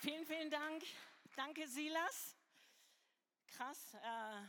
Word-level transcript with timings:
Vielen, 0.00 0.24
vielen 0.26 0.48
Dank. 0.48 0.84
Danke, 1.34 1.66
Silas. 1.66 2.36
Krass. 3.48 3.94
Äh, 3.94 4.42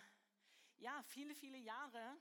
ja, 0.77 1.01
viele, 1.07 1.33
viele 1.33 1.57
Jahre. 1.57 2.17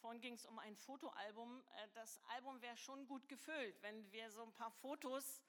Vorhin 0.00 0.22
ging 0.22 0.32
es 0.32 0.46
um 0.46 0.58
ein 0.58 0.78
Fotoalbum. 0.78 1.60
Äh, 1.60 1.88
das 1.92 2.18
Album 2.28 2.62
wäre 2.62 2.76
schon 2.78 3.06
gut 3.06 3.28
gefüllt, 3.28 3.82
wenn 3.82 4.10
wir 4.12 4.30
so 4.30 4.42
ein 4.42 4.52
paar 4.54 4.70
Fotos 4.70 5.42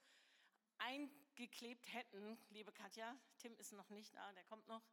eingeklebt 0.79 1.94
hätten. 1.94 2.38
Liebe 2.49 2.74
Katja, 2.74 3.18
Tim 3.38 3.56
ist 3.56 3.72
noch 3.72 3.88
nicht 3.88 4.13
da, 4.13 4.34
der 4.34 4.44
kommt 4.44 4.68
noch. 4.68 4.84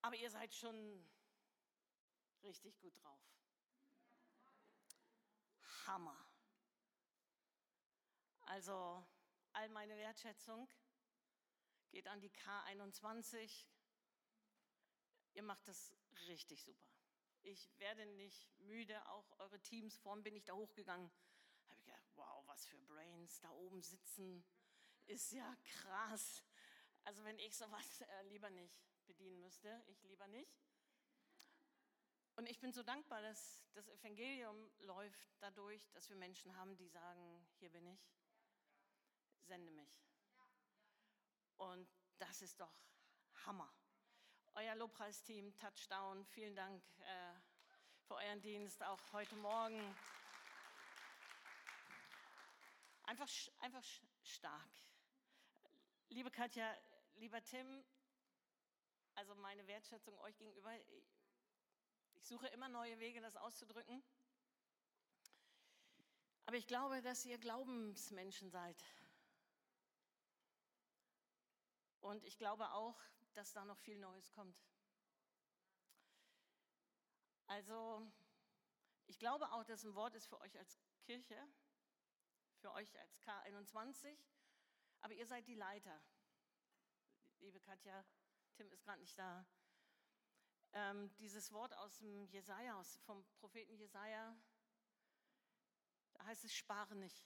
Aber 0.00 0.16
ihr 0.16 0.30
seid 0.30 0.52
schon 0.52 1.08
richtig 2.42 2.80
gut 2.80 3.00
drauf. 3.00 3.20
Hammer. 5.86 6.18
Also 8.40 9.06
all 9.54 9.68
meine 9.70 9.96
Wertschätzung 9.96 10.68
geht 11.90 12.06
an 12.08 12.20
die 12.20 12.30
K21. 12.30 13.66
Ihr 15.34 15.42
macht 15.42 15.66
das 15.68 15.94
richtig 16.28 16.62
super. 16.62 16.88
Ich 17.42 17.68
werde 17.78 18.06
nicht 18.06 18.48
müde, 18.60 19.06
auch 19.08 19.38
eure 19.38 19.60
Teams. 19.60 19.96
Vorhin 19.98 20.22
bin 20.22 20.36
ich 20.36 20.44
da 20.44 20.54
hochgegangen, 20.54 21.10
habe 21.66 21.78
ich 21.78 21.84
gedacht, 21.84 22.08
wow, 22.14 22.46
was 22.46 22.66
für 22.66 22.78
Brains 22.78 23.40
da 23.40 23.50
oben 23.50 23.82
sitzen, 23.82 24.44
ist 25.06 25.32
ja 25.32 25.56
krass. 25.64 26.42
Also 27.04 27.24
wenn 27.24 27.38
ich 27.38 27.56
sowas 27.56 28.00
äh, 28.00 28.22
lieber 28.28 28.50
nicht 28.50 28.80
bedienen 29.06 29.40
müsste, 29.40 29.82
ich 29.88 30.02
lieber 30.04 30.28
nicht. 30.28 30.56
Und 32.36 32.48
ich 32.48 32.60
bin 32.60 32.72
so 32.72 32.82
dankbar, 32.82 33.20
dass 33.20 33.62
das 33.74 33.88
Evangelium 33.88 34.70
läuft 34.78 35.20
dadurch, 35.40 35.90
dass 35.90 36.08
wir 36.08 36.16
Menschen 36.16 36.56
haben, 36.56 36.76
die 36.76 36.88
sagen, 36.88 37.46
hier 37.58 37.70
bin 37.70 37.86
ich, 37.86 38.00
sende 39.46 39.70
mich. 39.72 40.02
Und 41.56 41.88
das 42.18 42.42
ist 42.42 42.60
doch 42.60 42.72
Hammer. 43.46 43.72
Euer 44.54 44.74
Lobpreisteam, 44.74 45.56
Touchdown, 45.56 46.24
vielen 46.26 46.54
Dank 46.54 46.82
äh, 47.00 47.34
für 48.06 48.14
euren 48.16 48.40
Dienst, 48.40 48.82
auch 48.82 49.00
heute 49.12 49.34
Morgen. 49.36 49.96
Einfach, 53.04 53.28
einfach 53.60 53.84
stark. 54.22 54.68
Liebe 56.08 56.30
Katja, 56.30 56.76
lieber 57.14 57.42
Tim, 57.42 57.84
also 59.14 59.34
meine 59.36 59.66
Wertschätzung 59.66 60.18
euch 60.20 60.36
gegenüber, 60.36 60.70
ich 62.14 62.26
suche 62.26 62.46
immer 62.48 62.68
neue 62.68 62.98
Wege, 62.98 63.20
das 63.20 63.36
auszudrücken. 63.36 64.02
Aber 66.46 66.56
ich 66.56 66.66
glaube, 66.66 67.00
dass 67.02 67.24
ihr 67.24 67.38
Glaubensmenschen 67.38 68.50
seid. 68.50 68.76
Und 72.02 72.24
ich 72.24 72.36
glaube 72.36 72.68
auch, 72.72 73.00
dass 73.34 73.52
da 73.52 73.64
noch 73.64 73.78
viel 73.78 73.96
Neues 73.96 74.30
kommt. 74.32 74.60
Also, 77.46 78.10
ich 79.06 79.18
glaube 79.18 79.50
auch, 79.52 79.64
dass 79.64 79.84
ein 79.84 79.94
Wort 79.94 80.14
ist 80.14 80.26
für 80.26 80.40
euch 80.40 80.58
als 80.58 80.80
Kirche, 81.02 81.38
für 82.56 82.72
euch 82.72 82.98
als 82.98 83.20
K21, 83.22 84.16
aber 85.00 85.14
ihr 85.14 85.26
seid 85.26 85.46
die 85.46 85.54
Leiter. 85.54 86.02
Liebe 87.38 87.60
Katja, 87.60 88.04
Tim 88.54 88.70
ist 88.72 88.82
gerade 88.82 89.00
nicht 89.00 89.16
da. 89.16 89.46
Ähm, 90.72 91.14
dieses 91.18 91.52
Wort 91.52 91.72
aus 91.74 91.98
dem 91.98 92.26
Jesaja, 92.26 92.82
vom 93.04 93.24
Propheten 93.36 93.76
Jesaja, 93.76 94.36
da 96.14 96.24
heißt 96.24 96.44
es: 96.44 96.52
Spare 96.52 96.96
nicht. 96.96 97.24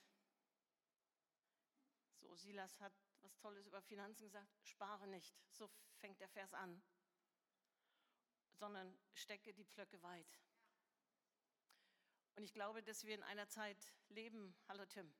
So, 2.19 2.35
Silas 2.35 2.79
hat 2.79 3.06
was 3.27 3.35
Tolles 3.39 3.67
über 3.67 3.81
Finanzen 3.81 4.23
gesagt: 4.23 4.49
Spare 4.63 5.05
nicht. 5.07 5.35
So 5.51 5.69
fängt 5.97 6.19
der 6.21 6.29
Vers 6.29 6.53
an. 6.53 6.81
Sondern 8.53 8.97
stecke 9.13 9.53
die 9.53 9.65
Pflöcke 9.65 10.01
weit. 10.01 10.39
Und 12.35 12.43
ich 12.43 12.53
glaube, 12.53 12.81
dass 12.83 13.03
wir 13.03 13.15
in 13.15 13.23
einer 13.23 13.49
Zeit 13.49 13.93
leben, 14.09 14.55
hallo 14.69 14.85
Tim, 14.85 15.13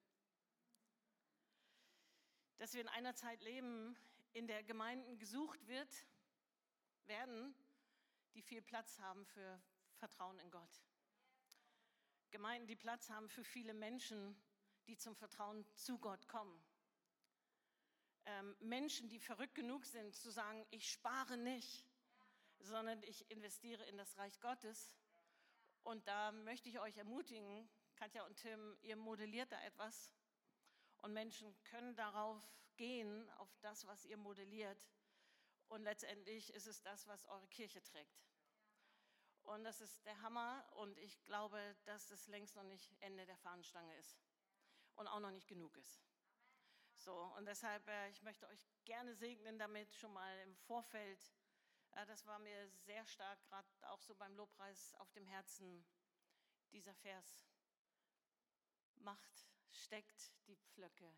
dass 2.57 2.73
wir 2.73 2.81
in 2.81 2.87
einer 2.87 3.13
Zeit 3.13 3.41
leben, 3.41 3.97
in 4.31 4.47
der 4.47 4.63
Gemeinden 4.63 5.17
gesucht 5.17 5.67
wird, 5.67 6.07
werden, 7.05 7.55
die 8.35 8.41
viel 8.41 8.61
Platz 8.61 8.99
haben 8.99 9.25
für 9.25 9.61
Vertrauen 9.95 10.39
in 10.39 10.51
Gott. 10.51 10.81
Gemeinden, 12.29 12.67
die 12.67 12.75
Platz 12.75 13.09
haben 13.09 13.27
für 13.29 13.43
viele 13.43 13.73
Menschen, 13.73 14.39
die 14.85 14.97
zum 14.97 15.15
Vertrauen 15.15 15.65
zu 15.75 15.97
Gott 15.97 16.27
kommen. 16.27 16.63
Ähm, 18.27 18.57
Menschen, 18.59 19.07
die 19.07 19.19
verrückt 19.19 19.55
genug 19.55 19.85
sind 19.85 20.13
zu 20.13 20.29
sagen, 20.31 20.65
ich 20.69 20.91
spare 20.91 21.37
nicht, 21.37 21.85
sondern 22.59 23.01
ich 23.03 23.29
investiere 23.31 23.85
in 23.85 23.97
das 23.97 24.17
Reich 24.17 24.37
Gottes. 24.41 24.91
Und 25.83 26.05
da 26.07 26.33
möchte 26.33 26.67
ich 26.67 26.77
euch 26.81 26.97
ermutigen, 26.97 27.69
Katja 27.95 28.25
und 28.25 28.35
Tim, 28.35 28.77
ihr 28.81 28.97
modelliert 28.97 29.49
da 29.53 29.61
etwas. 29.63 30.11
Und 30.97 31.13
Menschen 31.13 31.55
können 31.63 31.95
darauf 31.95 32.41
gehen, 32.75 33.29
auf 33.37 33.49
das, 33.61 33.87
was 33.87 34.03
ihr 34.03 34.17
modelliert. 34.17 34.77
Und 35.69 35.83
letztendlich 35.83 36.53
ist 36.53 36.67
es 36.67 36.81
das, 36.81 37.07
was 37.07 37.23
eure 37.25 37.47
Kirche 37.47 37.81
trägt. 37.81 38.21
Und 39.43 39.63
das 39.63 39.79
ist 39.79 40.05
der 40.05 40.21
Hammer. 40.21 40.65
Und 40.75 40.97
ich 40.99 41.23
glaube, 41.23 41.59
dass 41.85 42.11
es 42.11 42.27
längst 42.27 42.57
noch 42.57 42.63
nicht 42.63 42.93
Ende 42.99 43.25
der 43.25 43.37
Fahnenstange 43.37 43.95
ist. 43.95 44.19
Und 44.95 45.07
auch 45.07 45.21
noch 45.21 45.31
nicht 45.31 45.47
genug 45.47 45.77
ist. 45.77 46.01
So, 46.97 47.13
und 47.37 47.45
deshalb, 47.45 47.87
äh, 47.87 48.09
ich 48.09 48.21
möchte 48.23 48.47
euch 48.47 48.67
gerne 48.83 49.13
segnen 49.15 49.59
damit 49.59 49.93
schon 49.93 50.11
mal 50.13 50.39
im 50.39 50.55
Vorfeld. 50.55 51.31
Äh, 51.91 52.05
das 52.07 52.25
war 52.25 52.39
mir 52.39 52.69
sehr 52.85 53.05
stark, 53.05 53.39
gerade 53.43 53.67
auch 53.89 54.01
so 54.01 54.15
beim 54.15 54.35
Lobpreis 54.35 54.95
auf 54.95 55.11
dem 55.11 55.25
Herzen, 55.27 55.85
dieser 56.71 56.95
Vers. 56.95 57.47
Macht, 58.95 59.47
steckt 59.69 60.31
die 60.47 60.57
Pflöcke 60.57 61.13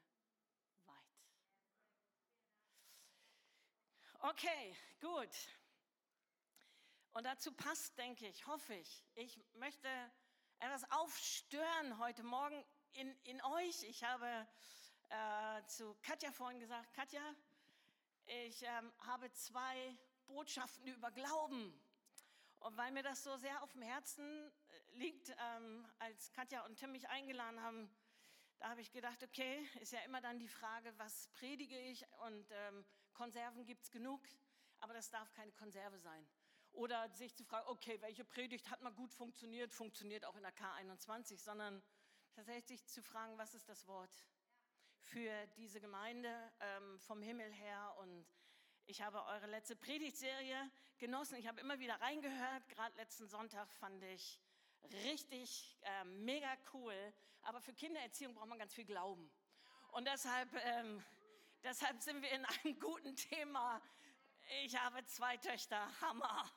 weit. 0.86 1.24
Okay, 4.20 4.76
gut. 5.00 5.36
Und 7.14 7.24
dazu 7.24 7.54
passt, 7.54 7.98
denke 7.98 8.28
ich, 8.28 8.46
hoffe 8.46 8.76
ich, 8.76 9.06
ich 9.16 9.42
möchte 9.54 9.88
etwas 10.60 10.84
aufstören 10.92 11.98
heute 12.00 12.24
Morgen 12.24 12.66
in, 12.92 13.16
in 13.24 13.42
euch. 13.42 13.84
Ich 13.84 14.04
habe 14.04 14.48
äh, 15.10 15.66
zu 15.66 15.96
Katja 16.02 16.32
vorhin 16.32 16.60
gesagt, 16.60 16.94
Katja, 16.94 17.22
ich 18.26 18.62
ähm, 18.64 18.92
habe 19.00 19.32
zwei 19.32 19.98
Botschaften 20.28 20.88
über 20.88 21.12
Glauben. 21.12 21.74
Und 22.60 22.78
weil 22.78 22.92
mir 22.92 23.04
das 23.04 23.24
so 23.24 23.36
sehr 23.38 23.64
auf 23.64 23.72
dem 23.72 23.82
Herzen 23.82 24.24
äh, 24.24 24.98
liegt, 24.98 25.30
ähm, 25.30 25.88
als 26.00 26.32
Katja 26.32 26.66
und 26.66 26.76
Tim 26.76 26.92
mich 26.92 27.10
eingeladen 27.10 27.62
haben, 27.62 27.90
da 28.60 28.70
habe 28.70 28.82
ich 28.82 28.92
gedacht, 28.92 29.24
okay, 29.24 29.68
ist 29.80 29.94
ja 29.94 30.00
immer 30.02 30.22
dann 30.22 30.38
die 30.38 30.48
Frage, 30.48 30.94
was 30.98 31.30
predige 31.30 31.80
ich? 31.80 32.06
Und 32.26 32.52
ähm, 32.52 32.86
Konserven 33.14 33.66
gibt 33.66 33.84
es 33.84 33.92
genug, 33.92 34.22
aber 34.80 34.94
das 34.94 35.10
darf 35.10 35.32
keine 35.32 35.52
Konserve 35.54 35.98
sein. 36.00 36.28
Oder 36.74 37.10
sich 37.10 37.36
zu 37.36 37.44
fragen, 37.44 37.68
okay, 37.70 38.00
welche 38.02 38.26
Predigt 38.26 38.70
hat 38.70 38.82
mal 38.82 38.94
gut 38.94 39.14
funktioniert, 39.14 39.74
funktioniert 39.74 40.26
auch 40.26 40.36
in 40.36 40.44
der 40.44 40.54
K21, 40.54 41.38
sondern 41.38 41.82
tatsächlich 42.34 42.86
zu 42.86 43.02
fragen, 43.02 43.38
was 43.38 43.56
ist 43.56 43.68
das 43.70 43.88
Wort 43.88 44.12
für 45.12 45.48
diese 45.58 45.82
Gemeinde 45.82 46.30
ähm, 46.60 47.00
vom 47.00 47.22
Himmel 47.22 47.52
her? 47.52 47.96
Und 48.00 48.26
ich 48.86 49.02
habe 49.02 49.24
eure 49.26 49.48
letzte 49.48 49.76
Predigtserie 49.76 50.72
genossen. 50.98 51.38
Ich 51.38 51.48
habe 51.48 51.60
immer 51.62 51.80
wieder 51.80 52.00
reingehört. 52.00 52.68
Gerade 52.70 52.96
letzten 52.96 53.28
Sonntag 53.28 53.72
fand 53.74 54.04
ich 54.04 54.40
richtig 55.04 55.78
äh, 55.82 56.04
mega 56.06 56.56
cool. 56.74 56.96
Aber 57.42 57.62
für 57.62 57.74
Kindererziehung 57.74 58.34
braucht 58.34 58.50
man 58.50 58.60
ganz 58.60 58.74
viel 58.74 58.86
Glauben. 58.86 59.32
Und 59.92 60.06
deshalb, 60.06 60.50
ähm, 60.64 61.04
deshalb 61.64 62.02
sind 62.02 62.22
wir 62.22 62.32
in 62.32 62.46
einem 62.46 62.80
guten 62.80 63.16
Thema. 63.16 63.82
Ich 64.64 64.78
habe 64.78 65.04
zwei 65.06 65.38
Töchter, 65.38 65.90
Hammer. 66.02 66.50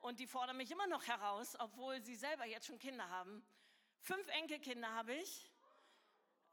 Und 0.00 0.18
die 0.18 0.26
fordern 0.26 0.56
mich 0.56 0.70
immer 0.70 0.86
noch 0.86 1.06
heraus, 1.06 1.56
obwohl 1.58 2.02
sie 2.02 2.16
selber 2.16 2.44
jetzt 2.44 2.66
schon 2.66 2.78
Kinder 2.78 3.08
haben. 3.08 3.46
Fünf 4.00 4.28
Enkelkinder 4.28 4.92
habe 4.92 5.14
ich. 5.14 5.50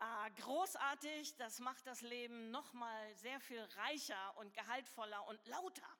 Ah, 0.03 0.29
großartig, 0.29 1.35
das 1.35 1.59
macht 1.59 1.85
das 1.85 2.01
Leben 2.01 2.49
noch 2.49 2.73
mal 2.73 3.15
sehr 3.17 3.39
viel 3.39 3.61
reicher 3.61 4.35
und 4.37 4.51
gehaltvoller 4.51 5.27
und 5.27 5.45
lauter. 5.45 5.95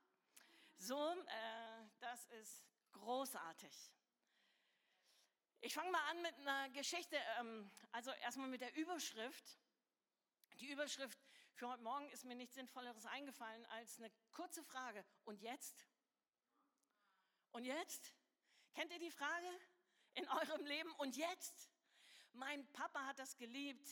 So, 0.75 0.97
äh, 1.11 1.83
das 1.99 2.25
ist 2.25 2.65
großartig. 2.93 3.93
Ich 5.59 5.75
fange 5.75 5.91
mal 5.91 6.03
an 6.09 6.21
mit 6.23 6.33
einer 6.39 6.69
Geschichte, 6.71 7.15
ähm, 7.37 7.69
also 7.91 8.09
erstmal 8.23 8.47
mit 8.47 8.61
der 8.61 8.75
Überschrift. 8.75 9.59
Die 10.55 10.71
Überschrift 10.71 11.19
für 11.53 11.69
heute 11.69 11.83
Morgen 11.83 12.09
ist 12.09 12.25
mir 12.25 12.33
nichts 12.33 12.55
Sinnvolleres 12.55 13.05
eingefallen 13.05 13.63
als 13.67 13.99
eine 13.99 14.11
kurze 14.31 14.63
Frage. 14.63 15.05
Und 15.25 15.41
jetzt? 15.41 15.85
Und 17.51 17.65
jetzt? 17.65 18.15
Kennt 18.73 18.91
ihr 18.91 18.99
die 18.99 19.11
Frage 19.11 19.59
in 20.15 20.27
eurem 20.27 20.65
Leben? 20.65 20.91
Und 20.93 21.17
jetzt? 21.17 21.70
Mein 22.33 22.65
Papa 22.73 23.05
hat 23.05 23.19
das 23.19 23.37
geliebt. 23.37 23.87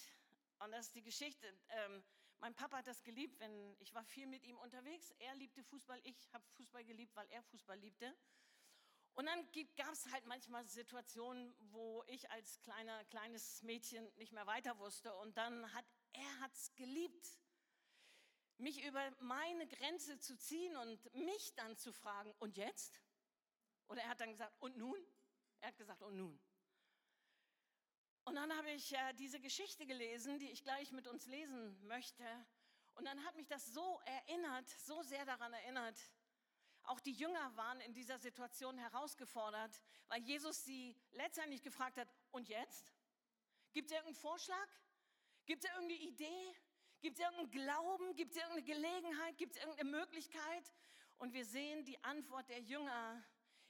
Und 0.59 0.71
das 0.71 0.87
ist 0.87 0.95
die 0.95 1.03
Geschichte. 1.03 1.47
Ähm, 1.69 2.03
Mein 2.39 2.53
Papa 2.53 2.77
hat 2.77 2.87
das 2.87 3.03
geliebt, 3.03 3.39
wenn 3.39 3.75
ich 3.79 3.93
war 3.93 4.03
viel 4.05 4.25
mit 4.25 4.43
ihm 4.45 4.57
unterwegs. 4.57 5.11
Er 5.19 5.35
liebte 5.35 5.63
Fußball, 5.63 5.99
ich 6.03 6.31
habe 6.33 6.45
Fußball 6.55 6.85
geliebt, 6.85 7.15
weil 7.15 7.29
er 7.29 7.43
Fußball 7.43 7.77
liebte. 7.77 8.15
Und 9.13 9.25
dann 9.25 9.51
gab 9.75 9.91
es 9.91 10.09
halt 10.11 10.25
manchmal 10.25 10.65
Situationen, 10.65 11.53
wo 11.71 12.03
ich 12.07 12.29
als 12.31 12.61
kleiner, 12.61 13.03
kleines 13.05 13.61
Mädchen 13.63 14.09
nicht 14.15 14.31
mehr 14.31 14.47
weiter 14.47 14.77
wusste. 14.79 15.13
Und 15.15 15.35
dann 15.37 15.73
hat 15.73 15.85
er 16.13 16.39
hat's 16.39 16.73
geliebt, 16.75 17.27
mich 18.57 18.85
über 18.85 19.11
meine 19.19 19.67
Grenze 19.67 20.19
zu 20.19 20.37
ziehen 20.37 20.75
und 20.77 21.13
mich 21.15 21.53
dann 21.55 21.77
zu 21.77 21.91
fragen, 21.91 22.33
und 22.39 22.55
jetzt? 22.55 23.01
Oder 23.87 24.01
er 24.03 24.09
hat 24.09 24.21
dann 24.21 24.31
gesagt, 24.31 24.55
und 24.61 24.77
nun? 24.77 24.99
Er 25.59 25.69
hat 25.69 25.77
gesagt, 25.77 26.01
und 26.03 26.15
nun? 26.15 26.39
Und 28.29 28.35
dann 28.35 28.55
habe 28.55 28.69
ich 28.69 28.91
ja 28.91 29.11
diese 29.13 29.39
Geschichte 29.39 29.87
gelesen, 29.87 30.37
die 30.37 30.51
ich 30.51 30.63
gleich 30.63 30.91
mit 30.91 31.07
uns 31.07 31.25
lesen 31.25 31.75
möchte. 31.87 32.23
Und 32.93 33.05
dann 33.05 33.25
hat 33.25 33.35
mich 33.35 33.47
das 33.47 33.73
so 33.73 33.99
erinnert, 34.05 34.69
so 34.69 35.01
sehr 35.01 35.25
daran 35.25 35.51
erinnert. 35.51 35.97
Auch 36.83 36.99
die 36.99 37.13
Jünger 37.13 37.57
waren 37.57 37.81
in 37.81 37.91
dieser 37.95 38.19
Situation 38.19 38.77
herausgefordert, 38.77 39.81
weil 40.09 40.21
Jesus 40.21 40.63
sie 40.63 40.95
letztendlich 41.13 41.63
gefragt 41.63 41.97
hat, 41.97 42.07
und 42.29 42.47
jetzt? 42.49 42.93
Gibt 43.73 43.89
es 43.89 43.93
irgendeinen 43.93 44.21
Vorschlag? 44.21 44.69
Gibt 45.47 45.63
es 45.65 45.71
irgendeine 45.71 45.99
Idee? 46.01 46.55
Gibt 47.01 47.17
es 47.17 47.25
irgendeinen 47.25 47.49
Glauben? 47.49 48.15
Gibt 48.15 48.33
es 48.33 48.37
irgendeine 48.37 48.63
Gelegenheit? 48.63 49.37
Gibt 49.39 49.55
es 49.55 49.57
irgendeine 49.63 49.89
Möglichkeit? 49.89 50.71
Und 51.17 51.33
wir 51.33 51.45
sehen 51.45 51.83
die 51.83 52.03
Antwort 52.03 52.47
der 52.47 52.61
Jünger, 52.61 53.23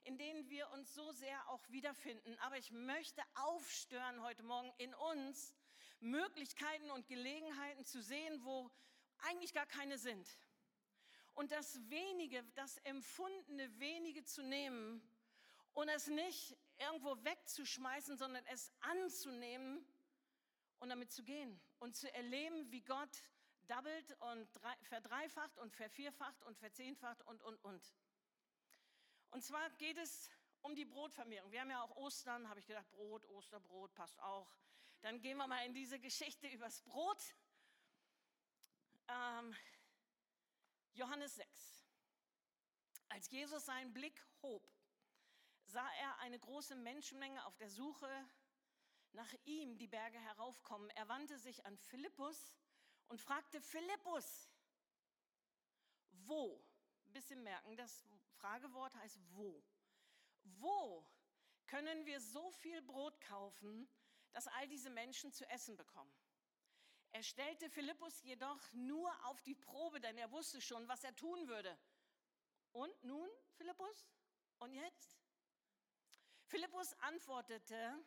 in 0.04 0.18
denen 0.18 0.50
wir 0.50 0.70
uns 0.72 0.94
so 0.94 1.12
sehr 1.12 1.50
auch 1.50 1.68
wiederfinden. 1.70 2.38
Aber 2.40 2.58
ich 2.58 2.72
möchte 2.72 3.22
aufstören 3.36 4.22
heute 4.22 4.44
Morgen 4.44 4.72
in 4.78 4.94
uns, 4.94 5.56
Möglichkeiten 6.00 6.92
und 6.92 7.08
Gelegenheiten 7.08 7.86
zu 7.86 8.02
sehen, 8.02 8.44
wo 8.44 8.72
eigentlich 9.20 9.54
gar 9.54 9.66
keine 9.66 9.98
sind. 9.98 10.28
Und 11.36 11.52
das 11.52 11.80
wenige, 11.90 12.44
das 12.56 12.78
empfundene 12.80 13.80
wenige 13.80 14.24
zu 14.24 14.42
nehmen 14.44 15.02
und 15.74 15.90
es 15.90 16.08
nicht 16.08 16.58
irgendwo 16.78 17.24
wegzuschmeißen, 17.24 18.18
sondern 18.18 18.46
es 18.48 18.72
anzunehmen 18.82 19.86
und 20.80 20.90
damit 20.90 21.12
zu 21.12 21.24
gehen 21.24 21.60
und 21.80 21.96
zu 21.96 22.14
erleben, 22.14 22.72
wie 22.72 22.82
Gott 22.82 23.24
doppelt 23.68 24.18
und 24.20 24.50
verdreifacht 24.84 25.58
und 25.60 25.74
vervierfacht 25.74 26.44
und 26.44 26.58
verzehnfacht 26.58 27.22
und, 27.24 27.42
und, 27.44 27.64
und. 27.64 27.94
Und 29.32 29.44
zwar 29.44 29.70
geht 29.72 29.98
es 29.98 30.30
um 30.62 30.76
die 30.76 30.86
Brotvermehrung. 30.86 31.52
Wir 31.52 31.62
haben 31.62 31.72
ja 31.72 31.82
auch 31.82 31.96
Ostern, 31.96 32.50
habe 32.50 32.60
ich 32.60 32.66
gedacht, 32.66 32.90
Brot, 32.92 33.26
Osterbrot 33.26 33.94
passt 33.94 34.20
auch. 34.22 34.52
Dann 35.02 35.22
gehen 35.22 35.38
wir 35.38 35.48
mal 35.48 35.66
in 35.66 35.74
diese 35.74 36.00
Geschichte 36.00 36.48
übers 36.48 36.82
Brot. 36.82 37.36
Ähm, 39.08 39.56
Johannes 40.94 41.36
6. 41.36 41.86
Als 43.10 43.30
Jesus 43.30 43.66
seinen 43.66 43.94
Blick 43.94 44.22
hob, 44.42 44.68
sah 45.66 45.90
er 46.02 46.20
eine 46.20 46.40
große 46.40 46.76
Menschenmenge 46.76 47.46
auf 47.46 47.56
der 47.58 47.70
Suche 47.70 48.10
nach 49.14 49.34
ihm 49.46 49.78
die 49.78 49.88
Berge 49.88 50.20
heraufkommen. 50.20 50.90
Er 50.92 51.08
wandte 51.08 51.38
sich 51.40 51.66
an 51.66 51.78
Philippus 51.78 52.56
und 53.08 53.20
fragte 53.20 53.62
Philippus, 53.62 54.50
wo? 56.12 56.64
Ein 57.06 57.14
bisschen 57.14 57.42
merken, 57.42 57.76
das 57.76 58.06
Fragewort 58.40 58.96
heißt 58.96 59.20
wo. 59.32 59.64
Wo 60.44 61.06
können 61.68 62.06
wir 62.06 62.20
so 62.20 62.52
viel 62.52 62.82
Brot 62.82 63.20
kaufen, 63.22 63.88
dass 64.32 64.48
all 64.48 64.68
diese 64.68 64.90
Menschen 64.90 65.32
zu 65.32 65.48
essen 65.50 65.76
bekommen? 65.78 66.14
Er 67.12 67.24
stellte 67.24 67.70
Philippus 67.70 68.22
jedoch 68.22 68.72
nur 68.72 69.12
auf 69.26 69.42
die 69.42 69.56
Probe, 69.56 70.00
denn 70.00 70.18
er 70.18 70.32
wusste 70.32 70.62
schon, 70.62 70.88
was 70.88 71.04
er 71.04 71.16
tun 71.16 71.48
würde. 71.48 71.78
Und 72.72 73.04
nun, 73.04 73.30
Philippus? 73.58 74.08
Und 74.60 74.74
jetzt? 74.74 75.18
Philippus 76.46 76.94
antwortete, 77.00 78.06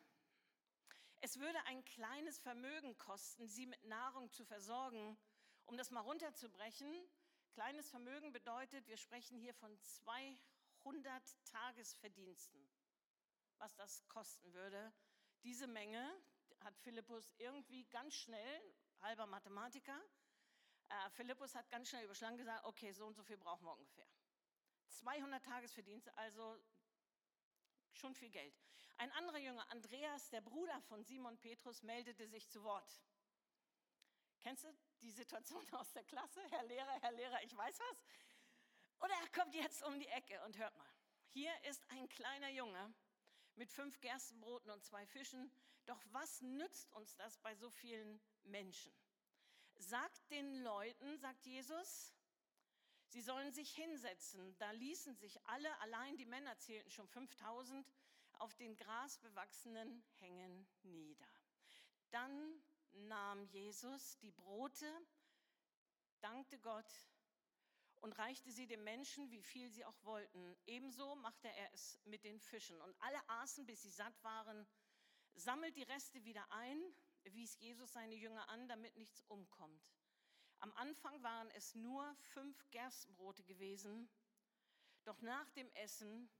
es 1.21 1.39
würde 1.39 1.65
ein 1.67 1.85
kleines 1.85 2.39
Vermögen 2.39 2.97
kosten, 2.99 3.49
sie 3.49 3.67
mit 3.67 3.83
Nahrung 3.85 4.31
zu 4.33 4.45
versorgen. 4.45 5.17
Um 5.67 5.77
das 5.77 5.91
mal 5.91 6.01
runterzubrechen, 6.01 7.09
kleines 7.53 7.91
Vermögen 7.91 8.33
bedeutet, 8.33 8.87
wir 8.89 8.97
sprechen 8.97 9.39
hier 9.39 9.55
von 9.55 9.79
200 9.79 11.23
Tagesverdiensten, 11.45 12.61
was 13.59 13.75
das 13.77 14.07
kosten 14.09 14.53
würde. 14.55 14.93
Diese 15.43 15.67
Menge 15.67 16.11
hat 16.61 16.77
Philippus 16.79 17.31
irgendwie 17.39 17.85
ganz 17.85 18.15
schnell, 18.15 18.63
halber 19.03 19.27
Mathematiker, 19.27 20.01
äh, 20.89 21.11
Philippus 21.11 21.55
hat 21.55 21.69
ganz 21.71 21.89
schnell 21.91 22.05
überschlagen 22.05 22.39
gesagt, 22.39 22.65
okay, 22.65 22.93
so 22.93 23.07
und 23.07 23.15
so 23.15 23.23
viel 23.23 23.37
brauchen 23.37 23.65
wir 23.65 23.73
ungefähr. 23.73 24.07
200 24.89 25.45
Tagesverdienste, 25.45 26.17
also 26.17 26.59
schon 27.93 28.15
viel 28.15 28.31
Geld. 28.31 28.55
Ein 28.97 29.11
anderer 29.13 29.39
Jünger, 29.39 29.69
Andreas, 29.71 30.31
der 30.31 30.41
Bruder 30.41 30.81
von 30.83 31.03
Simon 31.05 31.39
Petrus, 31.39 31.83
meldete 31.83 32.29
sich 32.29 32.49
zu 32.49 32.63
Wort. 32.63 33.03
Kennst 34.41 34.65
du 34.65 34.75
die 35.03 35.11
Situation 35.11 35.67
aus 35.75 35.93
der 35.93 36.05
Klasse? 36.05 36.41
Herr 36.51 36.65
Lehrer, 36.65 37.01
Herr 37.01 37.13
Lehrer, 37.13 37.43
ich 37.43 37.57
weiß 37.57 37.79
was. 37.79 38.03
Oder 39.01 39.15
er 39.15 39.29
kommt 39.31 39.55
jetzt 39.55 39.83
um 39.83 39.99
die 39.99 40.07
Ecke 40.09 40.43
und 40.45 40.57
hört 40.59 40.77
mal. 40.77 40.87
Hier 41.31 41.53
ist 41.65 41.85
ein 41.91 42.09
kleiner 42.09 42.51
Junge 42.51 42.95
mit 43.57 43.73
fünf 43.73 44.01
Gerstenbroten 44.01 44.71
und 44.71 44.85
zwei 44.85 45.05
Fischen. 45.07 45.51
Doch 45.87 46.01
was 46.13 46.41
nützt 46.41 46.93
uns 46.93 47.17
das 47.17 47.39
bei 47.39 47.55
so 47.55 47.71
vielen 47.71 48.21
Menschen? 48.45 48.93
Sagt 49.77 50.31
den 50.31 50.63
Leuten, 50.63 51.19
sagt 51.19 51.45
Jesus, 51.45 52.15
sie 53.09 53.23
sollen 53.23 53.53
sich 53.53 53.75
hinsetzen. 53.75 54.57
Da 54.59 54.71
ließen 54.71 55.17
sich 55.17 55.43
alle, 55.47 55.77
allein 55.81 56.17
die 56.17 56.27
Männer 56.27 56.57
zählten 56.59 56.91
schon 56.91 57.09
5000, 57.09 57.85
auf 58.35 58.55
den 58.55 58.77
grasbewachsenen 58.77 60.05
Hängen 60.19 60.69
nieder. 60.83 61.29
Dann 62.11 62.63
nahm 62.93 63.45
Jesus 63.47 64.19
die 64.19 64.31
Brote, 64.31 64.91
dankte 66.21 66.59
Gott 66.59 66.91
und 68.01 68.13
reichte 68.19 68.51
sie 68.51 68.67
den 68.67 68.83
Menschen, 68.85 69.31
wie 69.31 69.43
viel 69.43 69.71
sie 69.71 69.85
auch 69.85 70.05
wollten. 70.05 70.57
Ebenso 70.67 71.15
machte 71.17 71.49
er 71.49 71.73
es 71.73 72.01
mit 72.05 72.25
den 72.25 72.41
Fischen. 72.41 72.81
Und 72.81 72.95
alle 73.01 73.29
aßen, 73.29 73.65
bis 73.65 73.83
sie 73.83 73.91
satt 73.91 74.23
waren, 74.23 74.67
sammelt 75.35 75.77
die 75.77 75.85
Reste 75.85 76.25
wieder 76.25 76.51
ein, 76.51 76.81
wies 77.25 77.59
Jesus 77.61 77.93
seine 77.93 78.15
Jünger 78.15 78.49
an, 78.49 78.69
damit 78.69 78.97
nichts 78.97 79.23
umkommt. 79.29 79.89
Am 80.59 80.73
Anfang 80.75 81.23
waren 81.23 81.51
es 81.53 81.75
nur 81.75 82.15
fünf 82.21 82.71
Gerstenbrote 82.71 83.45
gewesen, 83.45 84.09
doch 85.05 85.21
nach 85.21 85.51
dem 85.51 85.71
Essen 85.73 86.31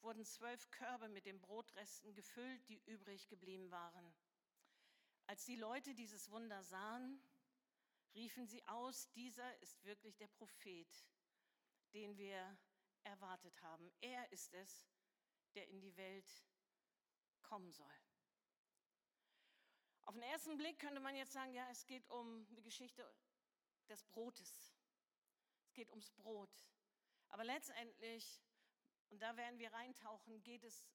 wurden 0.00 0.24
zwölf 0.24 0.70
Körbe 0.70 1.08
mit 1.08 1.26
den 1.26 1.40
Brotresten 1.40 2.14
gefüllt, 2.14 2.68
die 2.68 2.80
übrig 2.86 3.28
geblieben 3.28 3.70
waren. 3.70 4.14
Als 5.28 5.44
die 5.44 5.54
Leute 5.54 5.94
dieses 5.94 6.28
Wunder 6.30 6.62
sahen, 6.64 7.22
riefen 8.14 8.48
sie 8.48 8.66
aus, 8.66 9.08
dieser 9.12 9.56
ist 9.62 9.84
wirklich 9.84 10.16
der 10.16 10.26
Prophet, 10.26 10.88
den 11.94 12.16
wir 12.16 12.58
erwartet 13.04 13.62
haben. 13.62 13.92
Er 14.00 14.32
ist 14.32 14.52
es, 14.54 14.90
der 15.54 15.68
in 15.68 15.80
die 15.80 15.96
Welt 15.96 16.28
kommen 17.42 17.70
soll. 17.70 17.86
Auf 20.02 20.14
den 20.14 20.24
ersten 20.24 20.56
Blick 20.56 20.80
könnte 20.80 21.00
man 21.00 21.14
jetzt 21.14 21.32
sagen, 21.32 21.52
ja, 21.52 21.68
es 21.70 21.86
geht 21.86 22.08
um 22.10 22.44
die 22.56 22.62
Geschichte 22.62 23.08
des 23.88 24.02
Brotes. 24.04 24.74
Es 25.62 25.72
geht 25.74 25.90
ums 25.90 26.10
Brot. 26.10 26.66
Aber 27.28 27.44
letztendlich 27.44 28.42
und 29.10 29.22
da 29.22 29.36
werden 29.36 29.58
wir 29.58 29.72
reintauchen, 29.72 30.42
geht 30.42 30.64
es 30.64 30.88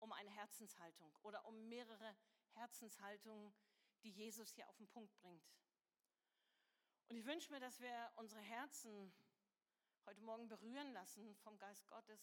um 0.00 0.12
eine 0.12 0.30
Herzenshaltung 0.30 1.14
oder 1.22 1.44
um 1.46 1.68
mehrere 1.68 2.16
Herzenshaltungen, 2.54 3.54
die 4.02 4.10
Jesus 4.10 4.50
hier 4.50 4.68
auf 4.68 4.76
den 4.76 4.88
Punkt 4.88 5.16
bringt. 5.18 5.48
Und 7.08 7.16
ich 7.16 7.24
wünsche 7.24 7.50
mir, 7.52 7.60
dass 7.60 7.80
wir 7.80 8.12
unsere 8.16 8.40
Herzen 8.40 9.12
heute 10.06 10.20
Morgen 10.22 10.48
berühren 10.48 10.92
lassen 10.92 11.36
vom 11.36 11.58
Geist 11.58 11.86
Gottes. 11.86 12.20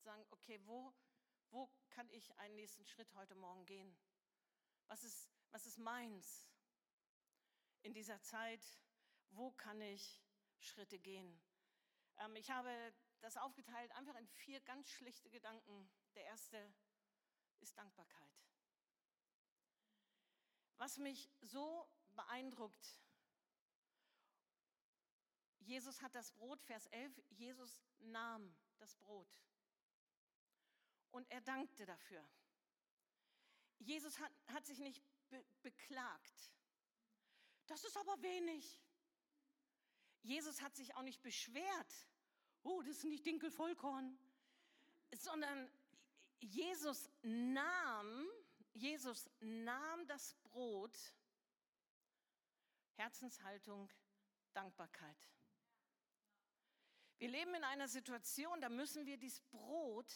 Sagen, 0.00 0.26
okay, 0.30 0.60
wo, 0.64 0.92
wo 1.50 1.70
kann 1.90 2.08
ich 2.10 2.36
einen 2.38 2.56
nächsten 2.56 2.84
Schritt 2.84 3.12
heute 3.14 3.34
Morgen 3.34 3.66
gehen? 3.66 3.96
Was 4.88 5.04
ist, 5.04 5.30
was 5.50 5.66
ist 5.66 5.78
meins 5.78 6.46
in 7.82 7.92
dieser 7.92 8.20
Zeit? 8.22 8.64
Wo 9.30 9.52
kann 9.52 9.80
ich 9.80 10.22
Schritte 10.58 10.98
gehen? 10.98 11.40
Ähm, 12.18 12.34
ich 12.36 12.50
habe 12.50 12.70
das 13.20 13.36
aufgeteilt 13.36 13.92
einfach 13.92 14.16
in 14.16 14.26
vier 14.26 14.60
ganz 14.60 14.90
schlichte 14.90 15.30
Gedanken. 15.30 15.90
Der 16.14 16.24
erste 16.24 16.72
ist 17.60 17.76
Dankbarkeit. 17.76 18.30
Was 20.80 20.96
mich 20.96 21.28
so 21.42 21.86
beeindruckt, 22.16 22.98
Jesus 25.58 26.00
hat 26.00 26.14
das 26.14 26.32
Brot, 26.32 26.58
Vers 26.62 26.86
11, 26.86 27.22
Jesus 27.28 27.78
nahm 27.98 28.56
das 28.78 28.94
Brot 28.94 29.28
und 31.10 31.30
er 31.30 31.42
dankte 31.42 31.84
dafür. 31.84 32.26
Jesus 33.80 34.18
hat, 34.20 34.32
hat 34.46 34.64
sich 34.64 34.78
nicht 34.78 35.02
be 35.28 35.44
beklagt. 35.62 36.50
Das 37.66 37.84
ist 37.84 37.98
aber 37.98 38.22
wenig. 38.22 38.80
Jesus 40.22 40.62
hat 40.62 40.74
sich 40.74 40.96
auch 40.96 41.02
nicht 41.02 41.20
beschwert. 41.20 42.08
Oh, 42.62 42.80
das 42.80 42.96
ist 42.96 43.04
nicht 43.04 43.26
Dinkelvollkorn. 43.26 44.18
Sondern 45.12 45.70
Jesus 46.40 47.10
nahm, 47.20 48.26
Jesus 48.72 49.28
nahm 49.40 50.06
das 50.06 50.34
Brot, 50.42 50.96
Herzenshaltung, 52.94 53.90
Dankbarkeit. 54.52 55.28
Wir 57.18 57.28
leben 57.28 57.54
in 57.54 57.64
einer 57.64 57.88
Situation, 57.88 58.60
da 58.60 58.68
müssen 58.68 59.04
wir 59.06 59.18
dieses 59.18 59.40
Brot 59.42 60.10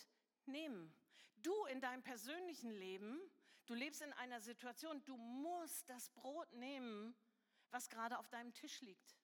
nehmen. 0.46 0.94
Du 1.36 1.66
in 1.66 1.80
deinem 1.80 2.02
persönlichen 2.02 2.70
Leben, 2.70 3.20
du 3.66 3.74
lebst 3.74 4.00
in 4.00 4.12
einer 4.14 4.40
Situation, 4.40 5.04
du 5.04 5.16
musst 5.16 5.88
das 5.90 6.08
Brot 6.10 6.50
nehmen, 6.52 7.14
was 7.70 7.90
gerade 7.90 8.18
auf 8.18 8.28
deinem 8.28 8.54
Tisch 8.54 8.80
liegt. 8.80 9.18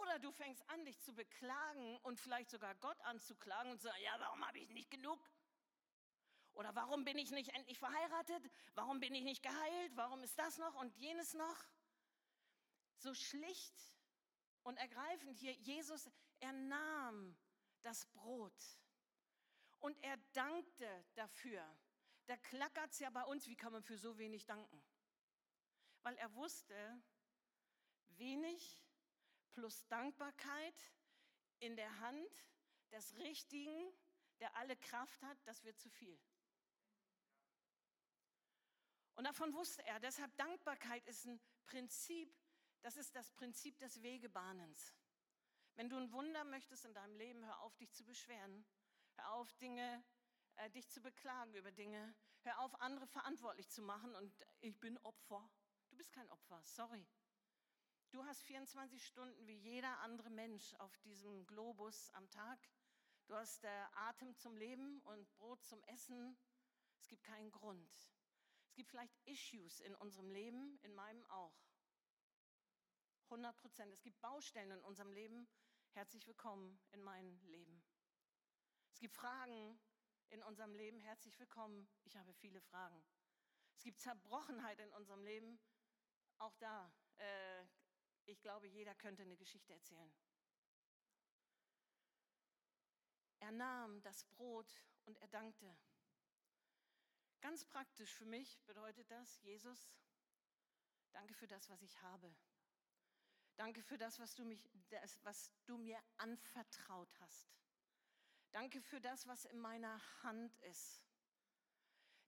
Oder 0.00 0.18
du 0.18 0.30
fängst 0.30 0.66
an, 0.70 0.84
dich 0.84 1.00
zu 1.00 1.14
beklagen 1.14 1.98
und 1.98 2.20
vielleicht 2.20 2.50
sogar 2.50 2.74
Gott 2.76 3.00
anzuklagen 3.02 3.72
und 3.72 3.80
zu 3.80 3.88
sagen, 3.88 4.02
ja, 4.02 4.14
warum 4.18 4.46
habe 4.46 4.58
ich 4.58 4.70
nicht 4.70 4.90
genug? 4.90 5.18
Oder 6.58 6.74
warum 6.74 7.04
bin 7.04 7.16
ich 7.18 7.30
nicht 7.30 7.50
endlich 7.50 7.78
verheiratet? 7.78 8.50
Warum 8.74 8.98
bin 8.98 9.14
ich 9.14 9.22
nicht 9.22 9.44
geheilt? 9.44 9.92
Warum 9.94 10.24
ist 10.24 10.36
das 10.36 10.58
noch 10.58 10.74
und 10.74 10.92
jenes 10.96 11.32
noch? 11.34 11.64
So 12.96 13.14
schlicht 13.14 13.80
und 14.64 14.76
ergreifend 14.76 15.36
hier, 15.36 15.52
Jesus, 15.52 16.10
er 16.40 16.52
nahm 16.52 17.38
das 17.82 18.06
Brot 18.06 18.80
und 19.78 20.02
er 20.02 20.16
dankte 20.32 21.06
dafür. 21.14 21.64
Da 22.26 22.36
klackert 22.36 22.90
es 22.90 22.98
ja 22.98 23.10
bei 23.10 23.22
uns, 23.22 23.46
wie 23.46 23.56
kann 23.56 23.72
man 23.72 23.84
für 23.84 23.96
so 23.96 24.18
wenig 24.18 24.44
danken? 24.44 24.84
Weil 26.02 26.16
er 26.16 26.34
wusste, 26.34 27.00
wenig 28.16 28.84
plus 29.52 29.86
Dankbarkeit 29.86 30.92
in 31.60 31.76
der 31.76 32.00
Hand 32.00 32.48
des 32.90 33.14
Richtigen, 33.14 33.92
der 34.40 34.56
alle 34.56 34.76
Kraft 34.76 35.22
hat, 35.22 35.38
das 35.44 35.62
wird 35.62 35.78
zu 35.78 35.88
viel. 35.88 36.18
Und 39.18 39.24
davon 39.24 39.52
wusste 39.52 39.84
er. 39.84 39.98
Deshalb 39.98 40.36
Dankbarkeit 40.36 41.04
ist 41.08 41.26
ein 41.26 41.40
Prinzip, 41.64 42.32
das 42.82 42.96
ist 42.96 43.16
das 43.16 43.32
Prinzip 43.32 43.76
des 43.80 44.00
Wegebahnens. 44.00 44.94
Wenn 45.74 45.88
du 45.88 45.96
ein 45.96 46.12
Wunder 46.12 46.44
möchtest 46.44 46.84
in 46.84 46.94
deinem 46.94 47.16
Leben, 47.16 47.44
hör 47.44 47.60
auf, 47.62 47.76
dich 47.78 47.92
zu 47.92 48.04
beschweren. 48.04 48.64
Hör 49.16 49.32
auf, 49.32 49.52
Dinge, 49.54 50.04
äh, 50.54 50.70
dich 50.70 50.88
zu 50.88 51.00
beklagen 51.00 51.52
über 51.56 51.72
Dinge. 51.72 52.14
Hör 52.42 52.60
auf, 52.60 52.80
andere 52.80 53.08
verantwortlich 53.08 53.68
zu 53.68 53.82
machen 53.82 54.14
und 54.14 54.32
ich 54.60 54.78
bin 54.78 54.96
Opfer. 54.98 55.50
Du 55.88 55.96
bist 55.96 56.12
kein 56.12 56.30
Opfer, 56.30 56.62
sorry. 56.62 57.04
Du 58.12 58.24
hast 58.24 58.44
24 58.44 59.04
Stunden 59.04 59.48
wie 59.48 59.56
jeder 59.56 59.98
andere 59.98 60.30
Mensch 60.30 60.74
auf 60.74 60.96
diesem 60.98 61.44
Globus 61.44 62.08
am 62.10 62.30
Tag. 62.30 62.60
Du 63.26 63.34
hast 63.34 63.64
äh, 63.64 63.84
Atem 63.94 64.36
zum 64.36 64.56
Leben 64.56 65.00
und 65.00 65.28
Brot 65.32 65.64
zum 65.64 65.82
Essen. 65.82 66.38
Es 67.00 67.08
gibt 67.08 67.24
keinen 67.24 67.50
Grund. 67.50 67.90
Es 68.78 68.80
gibt 68.80 68.90
vielleicht 68.90 69.18
Issues 69.24 69.80
in 69.80 69.96
unserem 69.96 70.30
Leben, 70.30 70.78
in 70.82 70.94
meinem 70.94 71.26
auch. 71.26 71.58
100 73.24 73.56
Prozent. 73.56 73.92
Es 73.92 74.00
gibt 74.02 74.20
Baustellen 74.20 74.70
in 74.70 74.84
unserem 74.84 75.10
Leben. 75.10 75.48
Herzlich 75.94 76.24
willkommen 76.28 76.78
in 76.92 77.02
meinem 77.02 77.40
Leben. 77.46 77.82
Es 78.92 79.00
gibt 79.00 79.16
Fragen 79.16 79.80
in 80.28 80.44
unserem 80.44 80.76
Leben. 80.76 81.00
Herzlich 81.00 81.36
willkommen. 81.40 81.88
Ich 82.04 82.16
habe 82.16 82.32
viele 82.34 82.60
Fragen. 82.60 83.04
Es 83.74 83.82
gibt 83.82 83.98
Zerbrochenheit 83.98 84.78
in 84.78 84.92
unserem 84.92 85.24
Leben. 85.24 85.58
Auch 86.38 86.54
da, 86.60 86.88
äh, 87.16 87.64
ich 88.26 88.40
glaube, 88.42 88.68
jeder 88.68 88.94
könnte 88.94 89.24
eine 89.24 89.36
Geschichte 89.36 89.72
erzählen. 89.72 90.14
Er 93.40 93.50
nahm 93.50 94.00
das 94.02 94.22
Brot 94.26 94.72
und 95.04 95.18
er 95.18 95.26
dankte. 95.26 95.76
Ganz 97.40 97.64
praktisch 97.64 98.12
für 98.14 98.24
mich 98.24 98.60
bedeutet 98.66 99.10
das, 99.10 99.40
Jesus, 99.42 99.92
danke 101.12 101.34
für 101.34 101.46
das, 101.46 101.68
was 101.68 101.82
ich 101.82 102.00
habe. 102.02 102.34
Danke 103.56 103.82
für 103.82 103.98
das, 103.98 104.18
was 104.18 104.34
du, 104.34 104.44
mich, 104.44 104.60
das, 104.88 105.18
was 105.24 105.52
du 105.66 105.76
mir 105.78 106.00
anvertraut 106.16 107.12
hast. 107.20 107.48
Danke 108.52 108.80
für 108.80 109.00
das, 109.00 109.26
was 109.26 109.44
in 109.46 109.58
meiner 109.58 110.00
Hand 110.22 110.56
ist. 110.60 111.02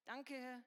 Danke, 0.05 0.64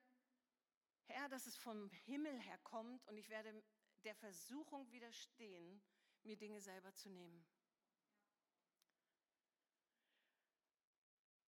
Herr, 1.06 1.28
dass 1.28 1.46
es 1.46 1.56
vom 1.56 1.90
Himmel 1.90 2.38
her 2.40 2.58
kommt 2.58 3.06
und 3.06 3.16
ich 3.16 3.28
werde 3.28 3.62
der 4.04 4.14
Versuchung 4.14 4.90
widerstehen, 4.90 5.82
mir 6.22 6.36
Dinge 6.36 6.60
selber 6.60 6.94
zu 6.94 7.10
nehmen. 7.10 7.46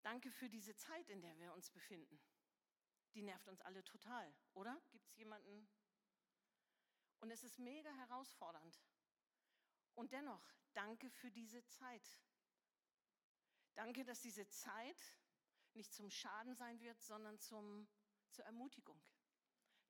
Danke 0.03 0.31
für 0.31 0.49
diese 0.49 0.77
Zeit, 0.77 1.09
in 1.09 1.21
der 1.21 1.37
wir 1.39 1.53
uns 1.53 1.71
befinden. 1.71 2.21
Die 3.17 3.23
nervt 3.23 3.49
uns 3.49 3.63
alle 3.63 3.83
total, 3.83 4.31
oder? 4.53 4.79
Gibt 4.91 5.07
es 5.09 5.17
jemanden? 5.17 5.67
Und 7.21 7.31
es 7.31 7.43
ist 7.45 7.59
mega 7.59 7.91
herausfordernd. 7.91 8.79
Und 9.95 10.13
dennoch, 10.13 10.53
danke 10.75 11.09
für 11.09 11.31
diese 11.31 11.65
Zeit. 11.65 12.07
Danke, 13.75 14.05
dass 14.05 14.21
diese 14.21 14.47
Zeit 14.49 15.03
nicht 15.73 15.95
zum 15.95 16.11
Schaden 16.11 16.55
sein 16.57 16.79
wird, 16.81 17.01
sondern 17.01 17.39
zum, 17.39 17.89
zur 18.33 18.45
Ermutigung, 18.45 19.03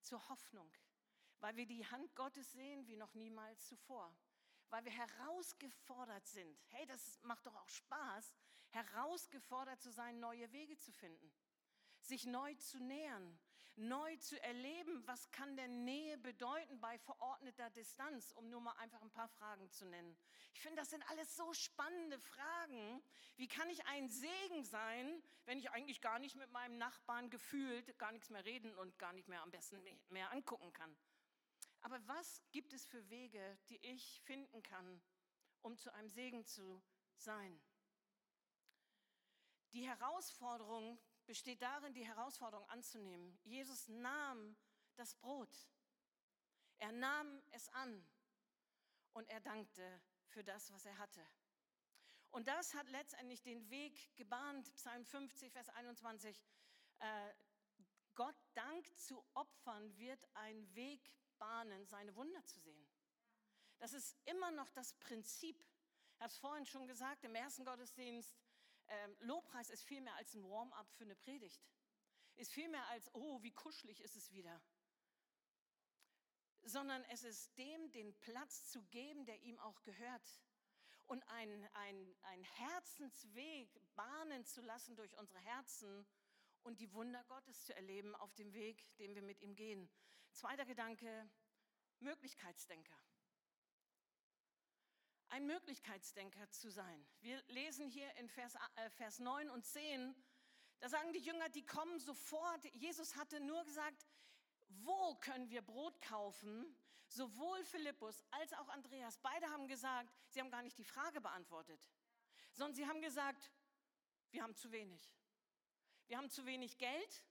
zur 0.03 0.29
Hoffnung, 0.29 0.73
weil 1.41 1.57
wir 1.57 1.67
die 1.67 1.85
Hand 1.85 2.15
Gottes 2.15 2.53
sehen 2.53 2.87
wie 2.87 2.97
noch 2.97 3.15
niemals 3.15 3.67
zuvor, 3.67 4.17
weil 4.71 4.85
wir 4.85 4.93
herausgefordert 4.93 6.29
sind. 6.29 6.65
Hey, 6.69 6.87
das 6.87 7.21
macht 7.23 7.45
doch 7.45 7.57
auch 7.57 7.69
Spaß, 7.69 8.37
herausgefordert 8.69 9.81
zu 9.81 9.91
sein, 9.91 10.21
neue 10.21 10.53
Wege 10.53 10.79
zu 10.79 10.93
finden, 10.93 11.33
sich 12.07 12.27
neu 12.27 12.55
zu 12.55 12.79
nähern, 12.79 13.39
neu 13.77 14.17
zu 14.17 14.41
erleben, 14.43 15.07
was 15.07 15.31
kann 15.31 15.57
denn 15.57 15.85
Nähe 15.85 16.17
bedeuten 16.19 16.81
bei 16.81 16.99
verordneter 16.99 17.69
Distanz, 17.71 18.33
um 18.33 18.49
nur 18.49 18.61
mal 18.61 18.73
einfach 18.79 19.03
ein 19.03 19.11
paar 19.11 19.29
Fragen 19.29 19.71
zu 19.71 19.85
nennen. 19.85 20.17
Ich 20.55 20.61
finde, 20.61 20.77
das 20.77 20.91
sind 20.91 21.03
alles 21.11 21.37
so 21.37 21.53
spannende 21.53 22.19
Fragen. 22.19 23.03
Wie 23.37 23.49
kann 23.49 23.69
ich 23.69 23.85
ein 23.87 24.09
Segen 24.09 24.65
sein, 24.65 25.23
wenn 25.45 25.59
ich 25.59 25.71
eigentlich 25.71 26.01
gar 26.01 26.19
nicht 26.19 26.37
mit 26.37 26.51
meinem 26.51 26.79
Nachbarn 26.79 27.29
gefühlt 27.29 27.99
gar 27.99 28.13
nichts 28.13 28.31
mehr 28.31 28.45
reden 28.45 28.75
und 28.77 28.99
gar 28.99 29.13
nicht 29.13 29.29
mehr 29.29 29.43
am 29.43 29.51
besten 29.51 29.79
mehr 30.09 30.33
angucken 30.33 30.73
kann? 30.73 30.97
Aber 31.83 32.01
was 32.09 32.43
gibt 32.51 32.73
es 32.73 32.87
für 32.87 33.09
Wege, 33.11 33.59
die 33.69 33.79
ich 33.87 34.23
finden 34.25 34.63
kann, 34.63 35.03
um 35.63 35.77
zu 35.77 35.93
einem 35.93 36.09
Segen 36.09 36.47
zu 36.47 36.83
sein? 37.17 37.61
Die 39.73 39.87
Herausforderung 39.87 40.99
besteht 41.27 41.63
darin, 41.63 41.93
die 41.93 42.07
Herausforderung 42.07 42.69
anzunehmen. 42.69 43.39
Jesus 43.45 43.89
nahm 43.89 44.57
das 44.97 45.15
Brot. 45.17 45.55
Er 46.79 46.93
nahm 46.93 47.43
es 47.51 47.69
an 47.71 48.07
und 49.13 49.29
er 49.29 49.41
dankte 49.41 50.01
für 50.29 50.45
das, 50.45 50.73
was 50.73 50.85
er 50.85 50.99
hatte. 50.99 51.27
Und 52.31 52.49
das 52.49 52.75
hat 52.75 52.89
letztendlich 52.91 53.43
den 53.43 53.69
Weg 53.71 54.15
gebahnt, 54.17 54.75
Psalm 54.75 55.05
50, 55.05 55.53
Vers 55.53 55.69
21. 55.71 56.43
Äh, 56.99 57.35
Gott 58.15 58.37
Dank 58.55 58.99
zu 58.99 59.25
opfern 59.35 59.97
wird 59.99 60.27
ein 60.35 60.75
Weg 60.75 61.13
bahnen, 61.39 61.87
seine 61.87 62.15
Wunder 62.15 62.45
zu 62.45 62.59
sehen. 62.61 62.87
Das 63.79 63.93
ist 63.93 64.17
immer 64.25 64.51
noch 64.51 64.69
das 64.71 64.95
Prinzip. 64.95 65.63
Ich 66.15 66.21
habe 66.21 66.31
es 66.31 66.39
vorhin 66.39 66.65
schon 66.65 66.87
gesagt, 66.87 67.25
im 67.25 67.35
ersten 67.35 67.65
Gottesdienst, 67.65 68.35
ähm, 68.89 69.17
Lobpreis 69.21 69.71
ist 69.71 69.85
viel 69.85 70.01
mehr 70.01 70.15
als 70.17 70.35
ein 70.35 70.49
Warm-up 70.49 70.91
für 70.93 71.05
eine 71.05 71.17
Predigt. 71.17 71.61
Ist 72.37 72.53
viel 72.53 72.69
mehr 72.69 72.87
als, 72.89 73.13
oh, 73.15 73.43
wie 73.43 73.53
kuschelig 73.53 74.01
ist 74.01 74.17
es 74.17 74.31
wieder. 74.31 74.61
Sondern 76.63 77.03
es 77.05 77.23
ist 77.23 77.57
dem 77.59 77.91
den 77.93 78.15
Platz 78.19 78.69
zu 78.69 78.83
geben, 78.85 79.25
der 79.25 79.41
ihm 79.43 79.59
auch 79.59 79.83
gehört. 79.83 80.41
Und 81.07 81.23
ein, 81.29 81.69
ein, 81.75 82.17
ein 82.23 82.43
Herzensweg 82.43 83.81
bahnen 83.95 84.45
zu 84.45 84.61
lassen 84.61 84.97
durch 84.97 85.17
unsere 85.17 85.39
Herzen 85.41 86.07
und 86.63 86.81
die 86.81 86.93
Wunder 86.93 87.23
Gottes 87.25 87.65
zu 87.65 87.75
erleben 87.75 88.15
auf 88.17 88.35
dem 88.35 88.53
Weg, 88.53 88.85
den 88.97 89.15
wir 89.15 89.23
mit 89.23 89.41
ihm 89.41 89.55
gehen. 89.55 89.89
Zweiter 90.33 90.67
Gedanke, 90.67 91.31
Möglichkeitsdenker 92.01 93.06
ein 95.31 95.47
Möglichkeitsdenker 95.47 96.51
zu 96.51 96.71
sein. 96.71 97.07
Wir 97.21 97.43
lesen 97.49 97.89
hier 97.89 98.15
in 98.17 98.29
Vers, 98.29 98.55
äh, 98.77 98.91
Vers 98.91 99.19
9 99.19 99.51
und 99.51 99.65
10, 99.65 100.15
da 100.81 100.89
sagen 100.89 101.13
die 101.13 101.21
Jünger, 101.21 101.49
die 101.49 101.65
kommen 101.65 101.99
sofort. 101.99 102.65
Jesus 102.75 103.17
hatte 103.17 103.41
nur 103.41 103.65
gesagt, 103.65 104.07
wo 104.69 105.15
können 105.17 105.49
wir 105.51 105.63
Brot 105.63 106.01
kaufen? 106.03 106.77
Sowohl 107.09 107.65
Philippus 107.65 108.23
als 108.33 108.53
auch 108.55 108.69
Andreas, 108.69 109.19
beide 109.19 109.47
haben 109.51 109.69
gesagt, 109.69 110.13
sie 110.29 110.41
haben 110.41 110.51
gar 110.51 110.63
nicht 110.63 110.77
die 110.77 110.85
Frage 110.85 111.21
beantwortet, 111.21 111.81
sondern 112.53 112.75
sie 112.75 112.87
haben 112.87 113.01
gesagt, 113.01 113.51
wir 114.33 114.43
haben 114.43 114.57
zu 114.57 114.73
wenig. 114.73 115.17
Wir 116.09 116.19
haben 116.19 116.31
zu 116.31 116.45
wenig 116.47 116.79
Geld. 116.79 117.23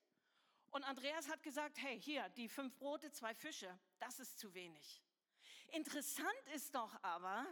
Und 0.72 0.84
Andreas 0.84 1.30
hat 1.30 1.44
gesagt, 1.44 1.78
hey, 1.78 2.02
hier, 2.02 2.28
die 2.30 2.50
fünf 2.50 2.78
Brote, 2.78 3.12
zwei 3.12 3.34
Fische, 3.34 3.78
das 4.00 4.20
ist 4.20 4.40
zu 4.40 4.54
wenig. 4.54 5.02
Interessant 5.72 6.48
ist 6.54 6.74
doch 6.74 7.02
aber, 7.04 7.46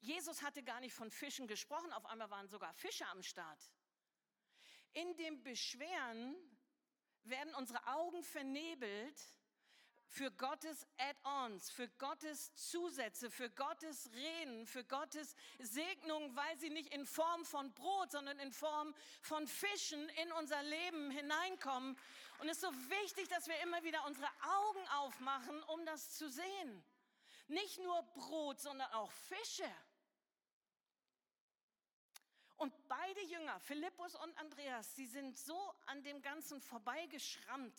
Jesus 0.00 0.42
hatte 0.42 0.62
gar 0.62 0.80
nicht 0.80 0.94
von 0.94 1.10
Fischen 1.10 1.46
gesprochen, 1.46 1.92
auf 1.92 2.06
einmal 2.06 2.30
waren 2.30 2.48
sogar 2.48 2.72
Fische 2.72 3.06
am 3.08 3.22
Start. 3.22 3.70
In 4.92 5.16
dem 5.16 5.42
Beschweren 5.42 6.34
werden 7.24 7.54
unsere 7.54 7.86
Augen 7.86 8.22
vernebelt 8.22 9.20
für 10.10 10.30
Gottes 10.32 10.86
Add-ons, 10.98 11.70
für 11.70 11.88
Gottes 11.90 12.52
Zusätze, 12.54 13.30
für 13.30 13.48
Gottes 13.50 14.10
Reden, 14.12 14.66
für 14.66 14.84
Gottes 14.84 15.36
Segnung, 15.60 16.34
weil 16.34 16.58
sie 16.58 16.70
nicht 16.70 16.92
in 16.92 17.06
Form 17.06 17.44
von 17.44 17.72
Brot, 17.74 18.10
sondern 18.10 18.38
in 18.40 18.52
Form 18.52 18.92
von 19.22 19.46
Fischen 19.46 20.08
in 20.08 20.32
unser 20.32 20.60
Leben 20.64 21.10
hineinkommen. 21.12 21.96
Und 22.40 22.48
es 22.48 22.56
ist 22.56 22.62
so 22.62 22.72
wichtig, 22.72 23.28
dass 23.28 23.46
wir 23.46 23.60
immer 23.60 23.84
wieder 23.84 24.04
unsere 24.06 24.26
Augen 24.42 24.88
aufmachen, 24.96 25.62
um 25.64 25.86
das 25.86 26.16
zu 26.16 26.28
sehen. 26.28 26.84
Nicht 27.46 27.78
nur 27.78 28.02
Brot, 28.14 28.60
sondern 28.60 28.90
auch 28.92 29.12
Fische. 29.12 29.70
Und 32.60 32.74
beide 32.88 33.22
Jünger, 33.22 33.58
Philippus 33.58 34.14
und 34.16 34.36
Andreas, 34.36 34.94
sie 34.94 35.06
sind 35.06 35.34
so 35.38 35.58
an 35.86 36.02
dem 36.02 36.20
Ganzen 36.20 36.60
vorbeigeschrammt, 36.60 37.74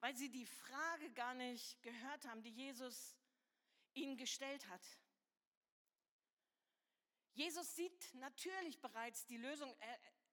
weil 0.00 0.16
sie 0.16 0.30
die 0.30 0.46
Frage 0.46 1.10
gar 1.10 1.34
nicht 1.34 1.82
gehört 1.82 2.26
haben, 2.26 2.42
die 2.42 2.52
Jesus 2.52 3.14
ihnen 3.92 4.16
gestellt 4.16 4.66
hat. 4.68 4.80
Jesus 7.34 7.76
sieht 7.76 8.14
natürlich 8.14 8.80
bereits 8.80 9.26
die 9.26 9.36
Lösung. 9.36 9.76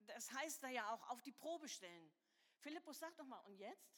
Das 0.05 0.31
heißt 0.31 0.63
da 0.63 0.69
ja 0.69 0.93
auch 0.93 1.09
auf 1.09 1.21
die 1.21 1.33
Probe 1.33 1.67
stellen. 1.67 2.13
Philippus 2.59 2.99
sagt 2.99 3.19
doch 3.19 3.25
mal, 3.25 3.39
und 3.39 3.57
jetzt? 3.57 3.93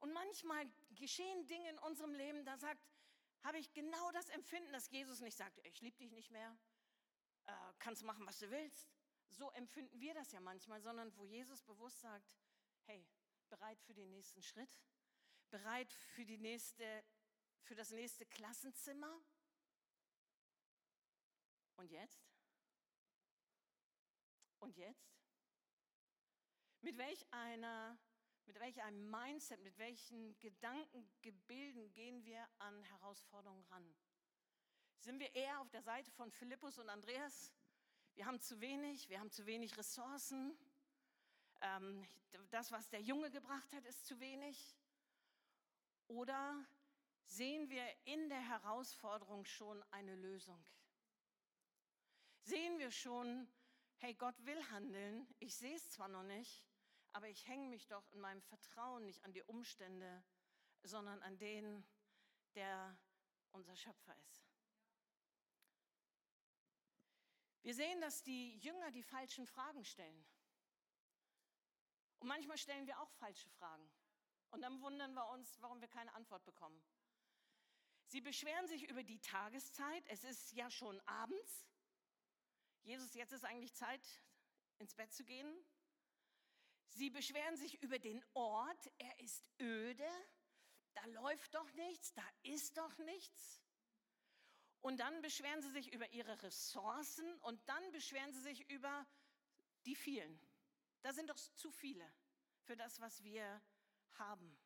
Und 0.00 0.12
manchmal 0.12 0.70
geschehen 0.90 1.46
Dinge 1.46 1.70
in 1.70 1.78
unserem 1.78 2.12
Leben, 2.12 2.44
da 2.44 2.58
sagt, 2.58 2.86
habe 3.42 3.56
ich 3.56 3.72
genau 3.72 4.12
das 4.12 4.28
Empfinden, 4.28 4.70
dass 4.70 4.90
Jesus 4.90 5.20
nicht 5.20 5.38
sagt, 5.38 5.58
ich 5.64 5.80
liebe 5.80 5.96
dich 5.96 6.12
nicht 6.12 6.30
mehr, 6.30 6.58
äh, 7.46 7.52
kannst 7.78 8.02
machen, 8.02 8.26
was 8.26 8.38
du 8.38 8.50
willst. 8.50 8.88
So 9.30 9.50
empfinden 9.52 10.00
wir 10.00 10.14
das 10.14 10.32
ja 10.32 10.40
manchmal, 10.40 10.80
sondern 10.80 11.14
wo 11.16 11.24
Jesus 11.24 11.62
bewusst 11.62 12.00
sagt, 12.00 12.32
hey, 12.84 13.06
bereit 13.48 13.80
für 13.82 13.94
den 13.94 14.10
nächsten 14.10 14.42
Schritt, 14.42 14.80
bereit 15.50 15.92
für, 15.92 16.24
die 16.24 16.38
nächste, 16.38 17.04
für 17.62 17.74
das 17.74 17.90
nächste 17.90 18.26
Klassenzimmer. 18.26 19.20
Und 21.76 21.90
jetzt? 21.90 22.26
Und 24.60 24.76
jetzt? 24.76 25.12
Mit 26.80 26.96
welch 26.98 27.26
einer, 27.32 27.98
mit 28.46 28.58
welch 28.58 28.80
einem 28.82 29.10
Mindset, 29.10 29.60
mit 29.60 29.76
welchen 29.78 30.38
Gedankengebilden 30.38 31.92
gehen 31.92 32.24
wir 32.24 32.48
an 32.58 32.82
Herausforderungen 32.84 33.64
ran? 33.64 33.94
Sind 35.06 35.20
wir 35.20 35.32
eher 35.36 35.60
auf 35.60 35.70
der 35.70 35.82
Seite 35.82 36.10
von 36.10 36.32
Philippus 36.32 36.78
und 36.78 36.88
Andreas? 36.88 37.52
Wir 38.16 38.26
haben 38.26 38.40
zu 38.40 38.60
wenig, 38.60 39.08
wir 39.08 39.20
haben 39.20 39.30
zu 39.30 39.46
wenig 39.46 39.78
Ressourcen. 39.78 40.58
Ähm, 41.60 42.04
das, 42.50 42.72
was 42.72 42.88
der 42.88 43.00
Junge 43.02 43.30
gebracht 43.30 43.72
hat, 43.72 43.84
ist 43.84 44.04
zu 44.04 44.18
wenig. 44.18 44.76
Oder 46.08 46.66
sehen 47.22 47.70
wir 47.70 47.84
in 48.04 48.28
der 48.28 48.40
Herausforderung 48.40 49.44
schon 49.44 49.80
eine 49.92 50.16
Lösung? 50.16 50.60
Sehen 52.40 52.76
wir 52.80 52.90
schon, 52.90 53.46
hey, 53.98 54.12
Gott 54.12 54.44
will 54.44 54.60
handeln, 54.70 55.32
ich 55.38 55.54
sehe 55.54 55.76
es 55.76 55.88
zwar 55.88 56.08
noch 56.08 56.24
nicht, 56.24 56.66
aber 57.12 57.28
ich 57.28 57.46
hänge 57.46 57.68
mich 57.68 57.86
doch 57.86 58.08
in 58.08 58.18
meinem 58.18 58.42
Vertrauen 58.42 59.04
nicht 59.04 59.24
an 59.24 59.32
die 59.32 59.44
Umstände, 59.44 60.24
sondern 60.82 61.22
an 61.22 61.38
den, 61.38 61.86
der 62.56 62.98
unser 63.52 63.76
Schöpfer 63.76 64.16
ist. 64.24 64.45
Wir 67.66 67.74
sehen, 67.74 68.00
dass 68.00 68.22
die 68.22 68.56
Jünger 68.58 68.92
die 68.92 69.02
falschen 69.02 69.44
Fragen 69.44 69.84
stellen. 69.84 70.24
Und 72.20 72.28
manchmal 72.28 72.58
stellen 72.58 72.86
wir 72.86 73.00
auch 73.00 73.10
falsche 73.14 73.48
Fragen. 73.48 73.90
Und 74.52 74.60
dann 74.62 74.80
wundern 74.82 75.12
wir 75.14 75.28
uns, 75.30 75.60
warum 75.60 75.80
wir 75.80 75.88
keine 75.88 76.14
Antwort 76.14 76.44
bekommen. 76.44 76.80
Sie 78.06 78.20
beschweren 78.20 78.68
sich 78.68 78.88
über 78.88 79.02
die 79.02 79.18
Tageszeit. 79.18 80.06
Es 80.06 80.22
ist 80.22 80.52
ja 80.52 80.70
schon 80.70 81.00
abends. 81.08 81.66
Jesus, 82.84 83.12
jetzt 83.14 83.32
ist 83.32 83.44
eigentlich 83.44 83.74
Zeit, 83.74 84.22
ins 84.78 84.94
Bett 84.94 85.12
zu 85.12 85.24
gehen. 85.24 85.52
Sie 86.90 87.10
beschweren 87.10 87.56
sich 87.56 87.82
über 87.82 87.98
den 87.98 88.24
Ort. 88.34 88.92
Er 88.98 89.18
ist 89.18 89.50
öde. 89.60 90.08
Da 90.94 91.04
läuft 91.06 91.52
doch 91.56 91.72
nichts. 91.72 92.14
Da 92.14 92.22
ist 92.44 92.78
doch 92.78 92.96
nichts. 92.98 93.60
Und 94.86 94.98
dann 94.98 95.20
beschweren 95.20 95.60
sie 95.62 95.70
sich 95.72 95.92
über 95.92 96.08
ihre 96.10 96.40
Ressourcen 96.44 97.26
und 97.40 97.60
dann 97.68 97.90
beschweren 97.90 98.32
sie 98.32 98.40
sich 98.40 98.70
über 98.70 99.04
die 99.84 99.96
vielen. 99.96 100.40
Da 101.02 101.12
sind 101.12 101.28
doch 101.28 101.34
zu 101.34 101.72
viele 101.72 102.08
für 102.60 102.76
das, 102.76 103.00
was 103.00 103.24
wir 103.24 103.60
haben. 104.12 104.56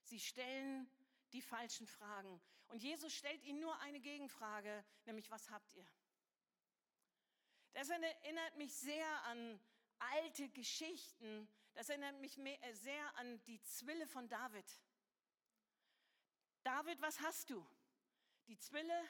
Sie 0.00 0.18
stellen 0.18 0.90
die 1.34 1.42
falschen 1.42 1.86
Fragen. 1.86 2.40
Und 2.68 2.82
Jesus 2.82 3.12
stellt 3.12 3.42
ihnen 3.42 3.60
nur 3.60 3.78
eine 3.80 4.00
Gegenfrage, 4.00 4.82
nämlich 5.04 5.30
was 5.30 5.50
habt 5.50 5.74
ihr? 5.74 5.86
Das 7.74 7.90
erinnert 7.90 8.56
mich 8.56 8.74
sehr 8.74 9.24
an 9.24 9.60
alte 9.98 10.48
Geschichten. 10.48 11.46
Das 11.74 11.90
erinnert 11.90 12.18
mich 12.22 12.38
äh, 12.38 12.72
sehr 12.72 13.14
an 13.18 13.44
die 13.44 13.60
Zwille 13.60 14.06
von 14.06 14.26
David. 14.26 14.80
David, 16.62 16.98
was 17.02 17.20
hast 17.20 17.50
du? 17.50 17.68
Die 18.46 18.56
Zwille 18.56 19.06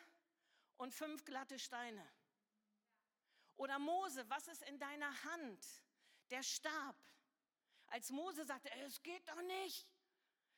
und 0.78 0.92
fünf 0.92 1.24
glatte 1.24 1.58
Steine. 1.58 2.06
Oder 3.56 3.78
Mose, 3.78 4.28
was 4.28 4.48
ist 4.48 4.62
in 4.62 4.78
deiner 4.78 5.24
Hand? 5.24 5.66
Der 6.30 6.42
Stab. 6.42 6.96
Als 7.86 8.10
Mose 8.10 8.44
sagte, 8.44 8.70
es 8.84 9.02
geht 9.02 9.26
doch 9.28 9.42
nicht. 9.42 9.86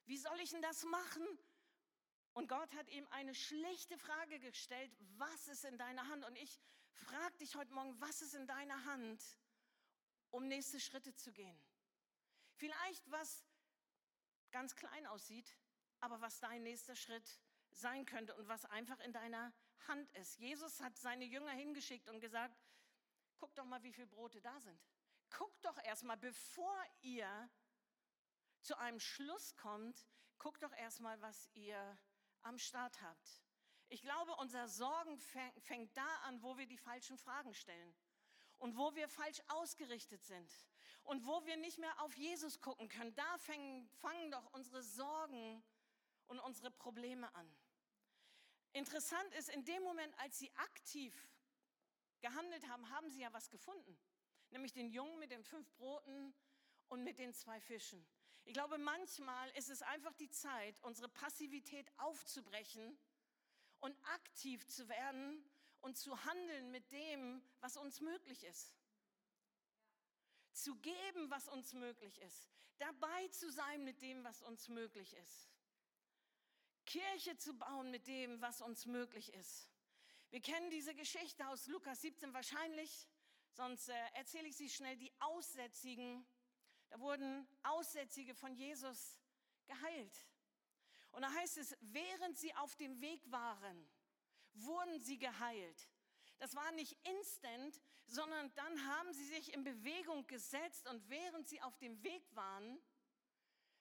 Wie 0.06 0.16
soll 0.16 0.40
ich 0.40 0.50
denn 0.50 0.62
das 0.62 0.82
machen? 0.84 1.26
Und 2.32 2.48
Gott 2.48 2.74
hat 2.74 2.88
ihm 2.88 3.06
eine 3.10 3.34
schlichte 3.34 3.98
Frage 3.98 4.38
gestellt, 4.40 4.92
was 5.16 5.48
ist 5.48 5.64
in 5.64 5.76
deiner 5.76 6.08
Hand? 6.08 6.24
Und 6.24 6.36
ich 6.36 6.60
frage 6.92 7.36
dich 7.38 7.54
heute 7.54 7.72
Morgen, 7.72 8.00
was 8.00 8.22
ist 8.22 8.34
in 8.34 8.46
deiner 8.46 8.84
Hand, 8.84 9.22
um 10.30 10.46
nächste 10.48 10.80
Schritte 10.80 11.14
zu 11.14 11.32
gehen? 11.32 11.60
Vielleicht 12.54 13.10
was 13.10 13.44
ganz 14.50 14.74
klein 14.74 15.06
aussieht, 15.06 15.56
aber 16.00 16.20
was 16.20 16.40
dein 16.40 16.62
nächster 16.62 16.96
Schritt 16.96 17.40
sein 17.70 18.06
könnte 18.06 18.34
und 18.36 18.48
was 18.48 18.64
einfach 18.66 18.98
in 19.00 19.12
deiner 19.12 19.52
Hand 19.86 20.10
ist. 20.12 20.38
Jesus 20.38 20.80
hat 20.80 20.96
seine 20.96 21.24
Jünger 21.24 21.52
hingeschickt 21.52 22.08
und 22.08 22.20
gesagt, 22.20 22.56
guck 23.38 23.54
doch 23.54 23.64
mal, 23.64 23.82
wie 23.82 23.92
viele 23.92 24.06
Brote 24.06 24.40
da 24.40 24.58
sind. 24.60 24.80
Guckt 25.36 25.64
doch 25.64 25.78
erstmal, 25.84 26.16
bevor 26.16 26.74
ihr 27.02 27.50
zu 28.62 28.76
einem 28.78 29.00
Schluss 29.00 29.56
kommt, 29.56 30.06
guckt 30.38 30.62
doch 30.62 30.72
erstmal, 30.72 31.20
was 31.20 31.48
ihr 31.54 31.98
am 32.42 32.58
Start 32.58 33.00
habt. 33.02 33.42
Ich 33.88 34.02
glaube, 34.02 34.34
unser 34.36 34.68
Sorgen 34.68 35.18
fängt 35.18 35.96
da 35.96 36.16
an, 36.24 36.42
wo 36.42 36.58
wir 36.58 36.66
die 36.66 36.76
falschen 36.76 37.16
Fragen 37.16 37.54
stellen 37.54 37.94
und 38.58 38.76
wo 38.76 38.94
wir 38.94 39.08
falsch 39.08 39.40
ausgerichtet 39.48 40.22
sind 40.24 40.50
und 41.04 41.24
wo 41.26 41.44
wir 41.46 41.56
nicht 41.56 41.78
mehr 41.78 41.98
auf 42.02 42.14
Jesus 42.16 42.60
gucken 42.60 42.88
können. 42.88 43.14
Da 43.14 43.38
fangen, 43.38 43.88
fangen 44.00 44.30
doch 44.30 44.52
unsere 44.52 44.82
Sorgen 44.82 45.62
und 46.26 46.38
unsere 46.40 46.70
Probleme 46.70 47.34
an. 47.34 47.56
Interessant 48.72 49.34
ist, 49.34 49.48
in 49.48 49.64
dem 49.64 49.82
Moment, 49.82 50.16
als 50.18 50.38
sie 50.38 50.50
aktiv 50.56 51.14
gehandelt 52.20 52.66
haben, 52.68 52.88
haben 52.90 53.10
sie 53.10 53.20
ja 53.20 53.32
was 53.32 53.50
gefunden. 53.50 53.98
Nämlich 54.50 54.72
den 54.72 54.90
Jungen 54.90 55.18
mit 55.18 55.30
den 55.30 55.44
fünf 55.44 55.70
Broten 55.76 56.34
und 56.88 57.02
mit 57.04 57.18
den 57.18 57.32
zwei 57.34 57.60
Fischen. 57.60 58.06
Ich 58.44 58.54
glaube, 58.54 58.78
manchmal 58.78 59.50
ist 59.50 59.68
es 59.68 59.82
einfach 59.82 60.14
die 60.14 60.30
Zeit, 60.30 60.80
unsere 60.82 61.08
Passivität 61.08 61.90
aufzubrechen 61.98 62.98
und 63.80 63.94
aktiv 64.14 64.66
zu 64.66 64.88
werden 64.88 65.44
und 65.80 65.98
zu 65.98 66.24
handeln 66.24 66.70
mit 66.70 66.90
dem, 66.90 67.42
was 67.60 67.76
uns 67.76 68.00
möglich 68.00 68.44
ist. 68.44 68.74
Zu 70.52 70.76
geben, 70.76 71.30
was 71.30 71.48
uns 71.48 71.72
möglich 71.74 72.18
ist. 72.22 72.48
Dabei 72.78 73.28
zu 73.28 73.50
sein 73.50 73.84
mit 73.84 74.00
dem, 74.02 74.24
was 74.24 74.42
uns 74.42 74.68
möglich 74.68 75.14
ist. 75.14 75.50
Kirche 76.88 77.36
zu 77.36 77.52
bauen 77.52 77.90
mit 77.90 78.06
dem, 78.06 78.40
was 78.40 78.62
uns 78.62 78.86
möglich 78.86 79.34
ist. 79.34 79.68
Wir 80.30 80.40
kennen 80.40 80.70
diese 80.70 80.94
Geschichte 80.94 81.46
aus 81.48 81.66
Lukas 81.66 82.00
17 82.00 82.32
wahrscheinlich, 82.32 83.06
sonst 83.52 83.90
äh, 83.90 83.94
erzähle 84.14 84.48
ich 84.48 84.56
sie 84.56 84.70
schnell, 84.70 84.96
die 84.96 85.12
Aussätzigen. 85.20 86.26
Da 86.88 86.98
wurden 86.98 87.46
Aussätzige 87.62 88.34
von 88.34 88.54
Jesus 88.54 89.18
geheilt. 89.66 90.26
Und 91.12 91.20
da 91.20 91.30
heißt 91.30 91.58
es, 91.58 91.76
während 91.80 92.38
sie 92.38 92.54
auf 92.54 92.74
dem 92.76 92.98
Weg 93.02 93.20
waren, 93.30 93.86
wurden 94.54 94.98
sie 95.02 95.18
geheilt. 95.18 95.90
Das 96.38 96.54
war 96.54 96.72
nicht 96.72 96.96
instant, 97.06 97.82
sondern 98.06 98.50
dann 98.54 98.86
haben 98.86 99.12
sie 99.12 99.26
sich 99.26 99.52
in 99.52 99.62
Bewegung 99.62 100.26
gesetzt 100.26 100.88
und 100.88 101.06
während 101.10 101.48
sie 101.48 101.60
auf 101.60 101.76
dem 101.76 102.02
Weg 102.02 102.24
waren, 102.34 102.80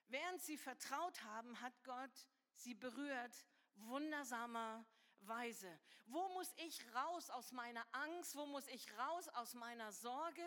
während 0.08 0.42
sie 0.42 0.58
vertraut 0.58 1.22
haben, 1.22 1.58
hat 1.62 1.72
Gott 1.84 2.28
sie 2.60 2.74
berührt, 2.74 3.46
wundersamer 3.74 4.84
Weise? 5.20 5.78
Wo 6.06 6.28
muss 6.30 6.52
ich 6.56 6.80
raus 6.94 7.30
aus 7.30 7.52
meiner 7.52 7.84
Angst? 7.92 8.34
Wo 8.34 8.46
muss 8.46 8.66
ich 8.68 8.86
raus 8.98 9.28
aus 9.28 9.54
meiner 9.54 9.92
Sorge? 9.92 10.46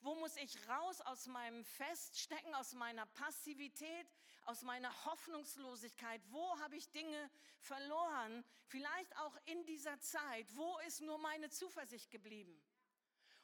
Wo 0.00 0.14
muss 0.16 0.36
ich 0.36 0.68
raus 0.68 1.00
aus 1.02 1.26
meinem 1.26 1.64
Feststecken, 1.64 2.54
aus 2.54 2.74
meiner 2.74 3.06
Passivität, 3.06 4.06
aus 4.44 4.62
meiner 4.62 4.92
Hoffnungslosigkeit? 5.06 6.20
Wo 6.30 6.58
habe 6.60 6.76
ich 6.76 6.90
Dinge 6.90 7.30
verloren? 7.58 8.44
Vielleicht 8.66 9.16
auch 9.18 9.36
in 9.46 9.64
dieser 9.66 9.98
Zeit. 10.00 10.46
Wo 10.56 10.78
ist 10.86 11.00
nur 11.00 11.18
meine 11.18 11.48
Zuversicht 11.50 12.10
geblieben? 12.10 12.62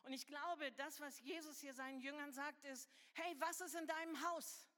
Und 0.03 0.13
ich 0.13 0.27
glaube, 0.27 0.71
das, 0.73 1.01
was 1.01 1.19
Jesus 1.21 1.61
hier 1.61 1.73
seinen 1.73 2.01
Jüngern 2.01 2.33
sagt, 2.33 2.63
ist, 2.67 2.91
hey, 3.15 3.35
was 3.39 3.61
ist 3.63 3.75
in 3.75 3.87
deinem 3.87 4.21
Haus? 4.29 4.69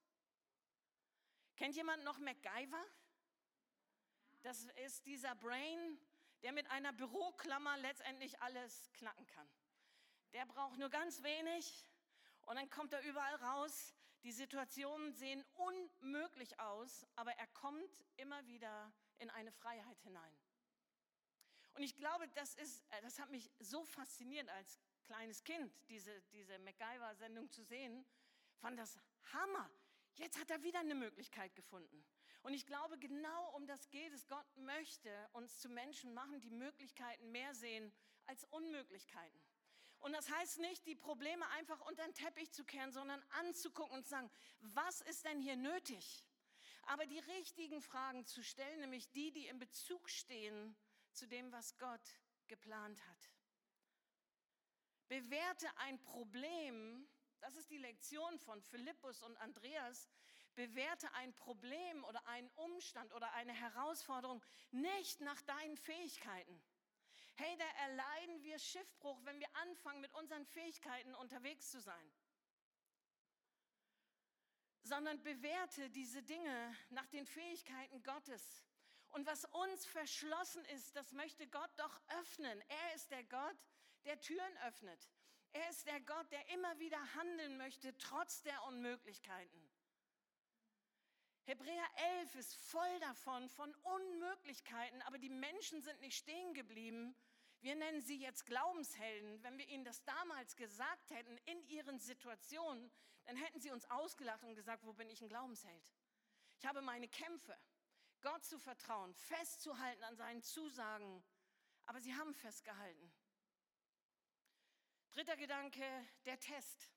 Kennt 1.57 1.75
jemand 1.75 2.05
noch 2.05 2.19
MacGyver? 2.19 2.85
Das 4.47 4.65
ist 4.85 5.05
dieser 5.07 5.35
Brain, 5.35 5.99
der 6.45 6.53
mit 6.53 6.71
einer 6.71 6.93
Büroklammer 6.93 7.77
letztendlich 7.79 8.41
alles 8.41 8.93
knacken 8.93 9.27
kann. 9.27 9.49
Der 10.35 10.47
braucht 10.47 10.79
nur 10.79 10.89
ganz 10.89 11.25
wenig 11.25 11.85
und 12.43 12.55
dann 12.55 12.71
kommt 12.71 12.93
er 12.93 13.03
überall 13.03 13.35
raus. 13.35 13.93
Die 14.23 14.31
Situationen 14.31 15.13
sehen 15.15 15.45
unmöglich 15.55 16.61
aus, 16.61 17.05
aber 17.17 17.33
er 17.33 17.49
kommt 17.49 18.05
immer 18.19 18.47
wieder 18.47 18.93
in 19.19 19.31
eine 19.31 19.51
Freiheit 19.51 19.99
hinein. 20.03 20.39
Und 21.75 21.83
ich 21.83 21.97
glaube, 21.97 22.29
das, 22.29 22.55
ist, 22.55 22.85
äh, 22.91 23.03
das 23.03 23.19
hat 23.19 23.31
mich 23.31 23.51
so 23.59 23.85
fasziniert 23.85 24.49
als 24.51 24.79
kleines 25.03 25.43
Kind, 25.43 25.73
diese, 25.89 26.23
diese 26.31 26.57
MacGyver-Sendung 26.61 27.51
zu 27.51 27.65
sehen. 27.65 28.07
Fand 28.61 28.79
das 28.79 28.97
Hammer. 29.33 29.69
Jetzt 30.15 30.39
hat 30.39 30.53
er 30.53 30.63
wieder 30.63 30.79
eine 30.79 30.95
Möglichkeit 30.95 31.57
gefunden. 31.57 32.07
Und 32.47 32.55
ich 32.55 32.65
glaube, 32.65 32.97
genau 32.97 33.57
um 33.57 33.67
das 33.67 33.91
geht 33.91 34.13
es. 34.13 34.29
Gott 34.29 34.47
möchte 34.59 35.11
uns 35.33 35.59
zu 35.59 35.69
Menschen 35.69 36.15
machen, 36.15 36.41
die 36.41 36.53
Möglichkeiten 36.53 37.33
mehr 37.33 37.53
sehen 37.57 37.93
als 38.27 38.45
Unmöglichkeiten. 38.45 39.43
Und 39.99 40.13
das 40.13 40.31
heißt 40.31 40.61
nicht, 40.61 40.87
die 40.87 40.95
Probleme 40.95 41.45
einfach 41.49 41.81
unter 41.81 42.05
den 42.05 42.15
Teppich 42.15 42.53
zu 42.53 42.65
kehren, 42.65 42.93
sondern 42.93 43.21
anzugucken 43.31 43.97
und 43.97 44.05
zu 44.05 44.11
sagen, 44.11 44.31
was 44.61 45.01
ist 45.01 45.25
denn 45.25 45.41
hier 45.41 45.57
nötig? 45.57 46.25
Aber 46.83 47.05
die 47.07 47.19
richtigen 47.19 47.83
Fragen 47.83 48.25
zu 48.25 48.45
stellen, 48.45 48.79
nämlich 48.79 49.11
die, 49.11 49.33
die 49.33 49.49
in 49.49 49.59
Bezug 49.59 50.09
stehen 50.09 50.77
zu 51.15 51.27
dem, 51.27 51.51
was 51.51 51.77
Gott 51.79 52.21
geplant 52.47 53.05
hat. 53.09 53.31
Bewerte 55.09 55.67
ein 55.79 56.01
Problem, 56.01 57.09
das 57.41 57.57
ist 57.57 57.71
die 57.71 57.79
Lektion 57.79 58.39
von 58.39 58.63
Philippus 58.63 59.21
und 59.25 59.37
Andreas, 59.39 60.09
bewerte 60.57 61.13
ein 61.15 61.33
Problem 61.35 62.03
oder 62.05 62.27
einen 62.27 62.51
Umstand 62.57 63.13
oder 63.13 63.33
eine 63.35 63.53
Herausforderung 63.53 64.43
nicht 64.73 65.21
nach 65.21 65.41
deinen 65.43 65.77
Fähigkeiten. 65.77 66.61
Hey, 67.37 67.57
da 67.59 67.67
erleiden 67.85 68.43
wir 68.43 68.59
Schiffbruch, 68.59 69.21
wenn 69.25 69.39
wir 69.39 69.55
anfangen, 69.57 70.01
mit 70.01 70.13
unseren 70.15 70.45
Fähigkeiten 70.47 71.15
unterwegs 71.15 71.71
zu 71.71 71.81
sein. 71.81 72.13
Sondern 74.83 75.23
bewerte 75.23 75.91
diese 75.91 76.23
Dinge 76.23 76.77
nach 76.89 77.07
den 77.09 77.27
Fähigkeiten 77.27 78.03
Gottes. 78.03 78.65
Und 79.09 79.27
was 79.27 79.45
uns 79.45 79.85
verschlossen 79.87 80.65
ist, 80.67 80.97
das 80.97 81.13
möchte 81.13 81.47
Gott 81.49 81.71
doch 81.77 82.01
öffnen. 82.21 82.61
Er 82.69 82.95
ist 82.95 83.11
der 83.11 83.25
Gott, 83.25 83.57
der 84.05 84.19
Türen 84.21 84.57
öffnet. 84.67 85.11
Er 85.53 85.69
ist 85.71 85.87
der 85.87 86.01
Gott, 86.01 86.31
der 86.31 86.49
immer 86.51 86.79
wieder 86.79 87.15
handeln 87.15 87.57
möchte, 87.57 87.97
trotz 87.99 88.43
der 88.43 88.63
Unmöglichkeiten. 88.65 89.66
Hebräer 91.47 91.89
11 92.23 92.35
ist 92.35 92.57
voll 92.57 92.99
davon, 92.99 93.49
von 93.49 93.73
Unmöglichkeiten, 93.77 95.01
aber 95.03 95.17
die 95.17 95.29
Menschen 95.29 95.81
sind 95.81 96.01
nicht 96.01 96.17
stehen 96.17 96.55
geblieben. 96.55 97.15
Wir 97.61 97.77
nennen 97.77 98.03
sie 98.03 98.19
jetzt 98.19 98.47
Glaubenshelden. 98.47 99.41
Wenn 99.45 99.57
wir 99.57 99.69
ihnen 99.69 99.85
das 99.85 100.03
damals 100.03 100.57
gesagt 100.57 101.09
hätten, 101.11 101.39
in 101.45 101.63
ihren 101.69 102.01
Situationen, 102.01 102.91
dann 103.27 103.37
hätten 103.37 103.61
sie 103.61 103.71
uns 103.71 103.89
ausgelacht 103.91 104.43
und 104.43 104.57
gesagt, 104.57 104.85
wo 104.85 104.93
bin 104.93 105.09
ich 105.09 105.23
ein 105.23 105.29
Glaubensheld? 105.29 105.95
Ich 106.59 106.67
habe 106.67 106.83
meine 106.83 107.07
Kämpfe, 107.07 107.57
Gott 108.23 108.45
zu 108.45 108.59
vertrauen, 108.59 109.15
festzuhalten 109.15 110.03
an 110.03 110.17
seinen 110.17 110.43
Zusagen, 110.43 111.23
aber 111.85 112.01
sie 112.01 112.17
haben 112.17 112.35
festgehalten. 112.35 113.13
Dritter 115.13 115.37
Gedanke, 115.37 115.85
der 116.25 116.41
Test. 116.41 116.91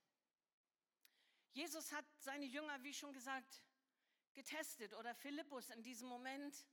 Jesus 1.52 1.92
hat 1.92 2.06
seine 2.18 2.46
Jünger, 2.46 2.82
wie 2.82 2.96
schon 2.96 3.14
gesagt, 3.14 3.64
getestet 4.34 4.94
oder 4.94 5.14
Philippus 5.16 5.70
in 5.70 5.84
diesem 5.84 6.08
Moment. 6.08 6.66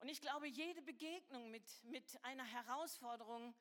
Und 0.00 0.08
ich 0.08 0.20
glaube, 0.20 0.46
jede 0.46 0.82
Begegnung 0.82 1.50
mit, 1.50 1.84
mit 1.84 2.24
einer 2.24 2.44
Herausforderung, 2.44 3.54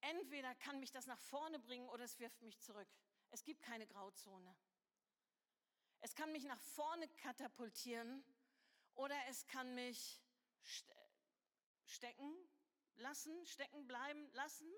entweder 0.00 0.54
kann 0.56 0.80
mich 0.80 0.90
das 0.90 1.06
nach 1.06 1.18
vorne 1.18 1.58
bringen 1.58 1.88
oder 1.88 2.04
es 2.04 2.18
wirft 2.18 2.42
mich 2.42 2.58
zurück. 2.60 2.88
Es 3.30 3.44
gibt 3.44 3.62
keine 3.62 3.86
Grauzone. 3.86 4.54
Es 6.00 6.14
kann 6.14 6.32
mich 6.32 6.44
nach 6.44 6.60
vorne 6.60 7.08
katapultieren 7.08 8.24
oder 8.94 9.16
es 9.28 9.46
kann 9.46 9.74
mich 9.74 10.20
stecken 11.84 12.36
lassen, 12.96 13.46
stecken 13.46 13.86
bleiben 13.86 14.30
lassen. 14.32 14.68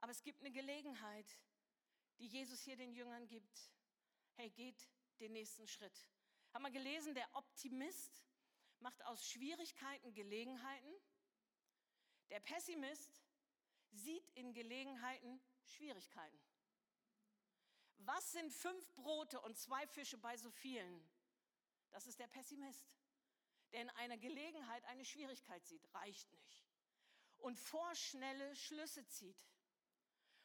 Aber 0.00 0.12
es 0.12 0.22
gibt 0.22 0.40
eine 0.40 0.52
Gelegenheit, 0.52 1.26
die 2.18 2.26
Jesus 2.26 2.60
hier 2.62 2.76
den 2.76 2.92
Jüngern 2.92 3.26
gibt. 3.26 3.72
Hey, 4.34 4.50
geht 4.50 4.88
den 5.22 5.32
nächsten 5.32 5.66
Schritt. 5.66 6.06
Haben 6.52 6.64
wir 6.64 6.70
gelesen, 6.70 7.14
der 7.14 7.28
Optimist 7.34 8.24
macht 8.80 9.02
aus 9.06 9.24
Schwierigkeiten 9.26 10.12
Gelegenheiten. 10.12 10.92
Der 12.30 12.40
Pessimist 12.40 13.22
sieht 13.92 14.28
in 14.34 14.52
Gelegenheiten 14.52 15.40
Schwierigkeiten. 15.64 16.40
Was 17.98 18.32
sind 18.32 18.52
fünf 18.52 18.92
Brote 18.94 19.40
und 19.40 19.56
zwei 19.56 19.86
Fische 19.86 20.18
bei 20.18 20.36
so 20.36 20.50
vielen? 20.50 21.08
Das 21.92 22.06
ist 22.06 22.18
der 22.18 22.26
Pessimist, 22.26 22.84
der 23.70 23.82
in 23.82 23.90
einer 23.90 24.18
Gelegenheit 24.18 24.84
eine 24.86 25.04
Schwierigkeit 25.04 25.64
sieht. 25.64 25.94
Reicht 25.94 26.32
nicht. 26.32 26.66
Und 27.38 27.58
vorschnelle 27.58 28.56
Schlüsse 28.56 29.06
zieht. 29.06 29.46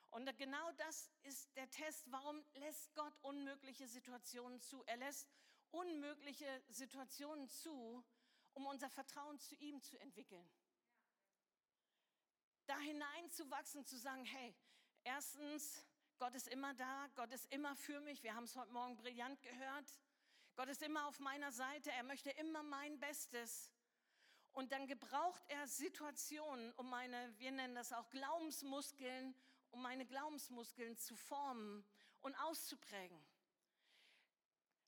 Und 0.10 0.36
genau 0.38 0.72
das 0.74 1.12
ist 1.24 1.56
der 1.56 1.70
Test. 1.70 2.12
Warum 2.12 2.44
lässt 2.54 2.94
Gott 2.96 3.14
unmögliche 3.22 3.88
Situationen 3.88 4.60
zu? 4.62 4.84
Er 4.86 4.98
lässt 4.98 5.28
unmögliche 5.72 6.64
Situationen 6.70 7.48
zu, 7.50 8.04
um 8.54 8.66
unser 8.66 8.90
Vertrauen 8.90 9.40
zu 9.40 9.56
ihm 9.56 9.82
zu 9.82 10.00
entwickeln. 10.00 10.50
Da 12.66 12.78
hineinzuwachsen, 12.80 13.86
zu 13.86 13.98
sagen, 13.98 14.26
hey, 14.26 14.56
erstens, 15.04 15.86
Gott 16.18 16.34
ist 16.34 16.48
immer 16.48 16.74
da, 16.74 17.08
Gott 17.16 17.32
ist 17.32 17.52
immer 17.54 17.76
für 17.76 18.00
mich. 18.02 18.24
Wir 18.24 18.34
haben 18.34 18.46
es 18.46 18.56
heute 18.56 18.72
Morgen 18.72 18.98
brillant 18.98 19.42
gehört. 19.42 20.00
Gott 20.56 20.70
ist 20.70 20.82
immer 20.82 21.08
auf 21.08 21.20
meiner 21.20 21.52
Seite, 21.52 21.92
er 21.92 22.04
möchte 22.04 22.32
immer 22.32 22.64
mein 22.64 23.00
Bestes. 23.00 23.72
Und 24.54 24.72
dann 24.72 24.88
gebraucht 24.88 25.44
er 25.50 25.68
Situationen, 25.68 26.74
um 26.74 26.90
meine, 26.90 27.32
wir 27.38 27.52
nennen 27.52 27.76
das 27.76 27.94
auch 27.94 28.10
Glaubensmuskeln, 28.10 29.36
um 29.72 29.82
meine 29.82 30.06
Glaubensmuskeln 30.06 30.98
zu 30.98 31.16
formen 31.16 31.86
und 32.22 32.36
auszuprägen. 32.36 33.24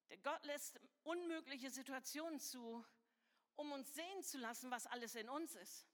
Der 0.09 0.17
Gott 0.17 0.43
lässt 0.45 0.79
unmögliche 1.03 1.69
Situationen 1.69 2.39
zu, 2.39 2.83
um 3.55 3.71
uns 3.71 3.93
sehen 3.93 4.23
zu 4.23 4.37
lassen, 4.37 4.71
was 4.71 4.87
alles 4.87 5.15
in 5.15 5.29
uns 5.29 5.55
ist. 5.55 5.85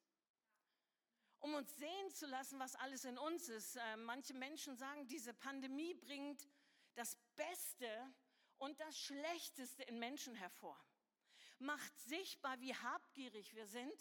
Um 1.40 1.54
uns 1.54 1.76
sehen 1.76 2.12
zu 2.12 2.26
lassen, 2.26 2.58
was 2.60 2.76
alles 2.76 3.06
in 3.06 3.18
uns 3.18 3.50
ist. 3.50 3.76
Äh, 3.76 3.98
manche 3.98 4.34
Menschen 4.34 4.78
sagen, 4.78 5.08
diese 5.08 5.34
Pandemie 5.34 5.94
bringt 5.94 6.48
das 6.96 7.18
Beste 7.36 8.14
und 8.58 8.80
das 8.80 8.98
Schlechteste 8.98 9.84
in 9.84 10.00
Menschen 10.00 10.34
hervor. 10.36 10.80
Macht 11.60 12.00
sichtbar, 12.00 12.60
wie 12.62 12.74
habgierig 12.74 13.54
wir 13.54 13.68
sind, 13.68 14.00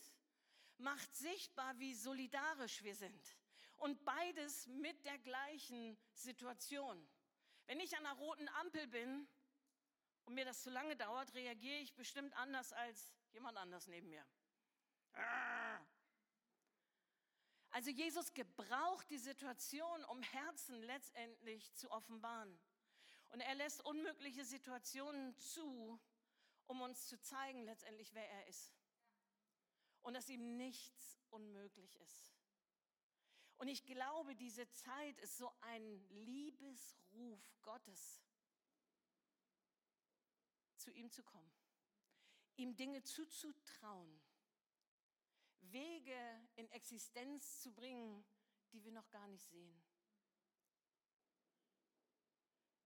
macht 0.78 1.14
sichtbar, 1.14 1.78
wie 1.78 1.94
solidarisch 1.94 2.82
wir 2.82 2.94
sind. 2.94 3.36
Und 3.76 4.04
beides 4.04 4.66
mit 4.66 5.04
der 5.04 5.18
gleichen 5.18 5.98
Situation. 6.12 7.08
Wenn 7.66 7.80
ich 7.80 7.96
an 7.96 8.06
einer 8.06 8.18
roten 8.18 8.48
Ampel 8.48 8.86
bin 8.86 9.28
und 10.24 10.34
mir 10.34 10.44
das 10.44 10.62
zu 10.62 10.70
lange 10.70 10.96
dauert, 10.96 11.34
reagiere 11.34 11.78
ich 11.78 11.94
bestimmt 11.94 12.34
anders 12.34 12.72
als 12.72 13.12
jemand 13.32 13.58
anders 13.58 13.86
neben 13.86 14.08
mir. 14.08 14.26
Also 17.70 17.90
Jesus 17.90 18.32
gebraucht 18.34 19.10
die 19.10 19.18
Situation, 19.18 20.04
um 20.04 20.22
Herzen 20.22 20.80
letztendlich 20.82 21.74
zu 21.74 21.90
offenbaren. 21.90 22.60
Und 23.30 23.40
er 23.40 23.54
lässt 23.56 23.84
unmögliche 23.84 24.44
Situationen 24.44 25.36
zu, 25.36 26.00
um 26.66 26.80
uns 26.80 27.08
zu 27.08 27.20
zeigen 27.20 27.64
letztendlich, 27.64 28.14
wer 28.14 28.28
er 28.28 28.46
ist. 28.46 28.72
Und 30.02 30.14
dass 30.14 30.28
ihm 30.28 30.56
nichts 30.56 31.20
unmöglich 31.30 31.96
ist. 31.96 32.36
Und 33.58 33.68
ich 33.68 33.84
glaube, 33.84 34.34
diese 34.34 34.68
Zeit 34.70 35.18
ist 35.18 35.38
so 35.38 35.52
ein 35.60 36.08
Liebesruf 36.10 37.40
Gottes, 37.62 38.22
zu 40.76 40.90
ihm 40.90 41.10
zu 41.10 41.22
kommen, 41.22 41.52
ihm 42.56 42.76
Dinge 42.76 43.02
zuzutrauen, 43.02 44.20
Wege 45.60 46.48
in 46.56 46.68
Existenz 46.72 47.60
zu 47.62 47.72
bringen, 47.72 48.24
die 48.72 48.84
wir 48.84 48.92
noch 48.92 49.10
gar 49.10 49.26
nicht 49.28 49.48
sehen. 49.48 49.82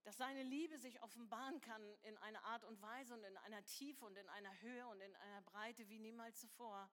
Dass 0.03 0.17
seine 0.17 0.43
Liebe 0.43 0.77
sich 0.79 1.01
offenbaren 1.03 1.59
kann 1.61 1.83
in 2.03 2.17
einer 2.19 2.43
Art 2.45 2.63
und 2.63 2.81
Weise 2.81 3.13
und 3.13 3.23
in 3.23 3.37
einer 3.37 3.63
Tiefe 3.65 4.05
und 4.05 4.15
in 4.15 4.29
einer 4.29 4.59
Höhe 4.61 4.87
und 4.87 5.01
in 5.01 5.15
einer 5.15 5.41
Breite 5.41 5.87
wie 5.89 5.99
niemals 5.99 6.39
zuvor 6.39 6.89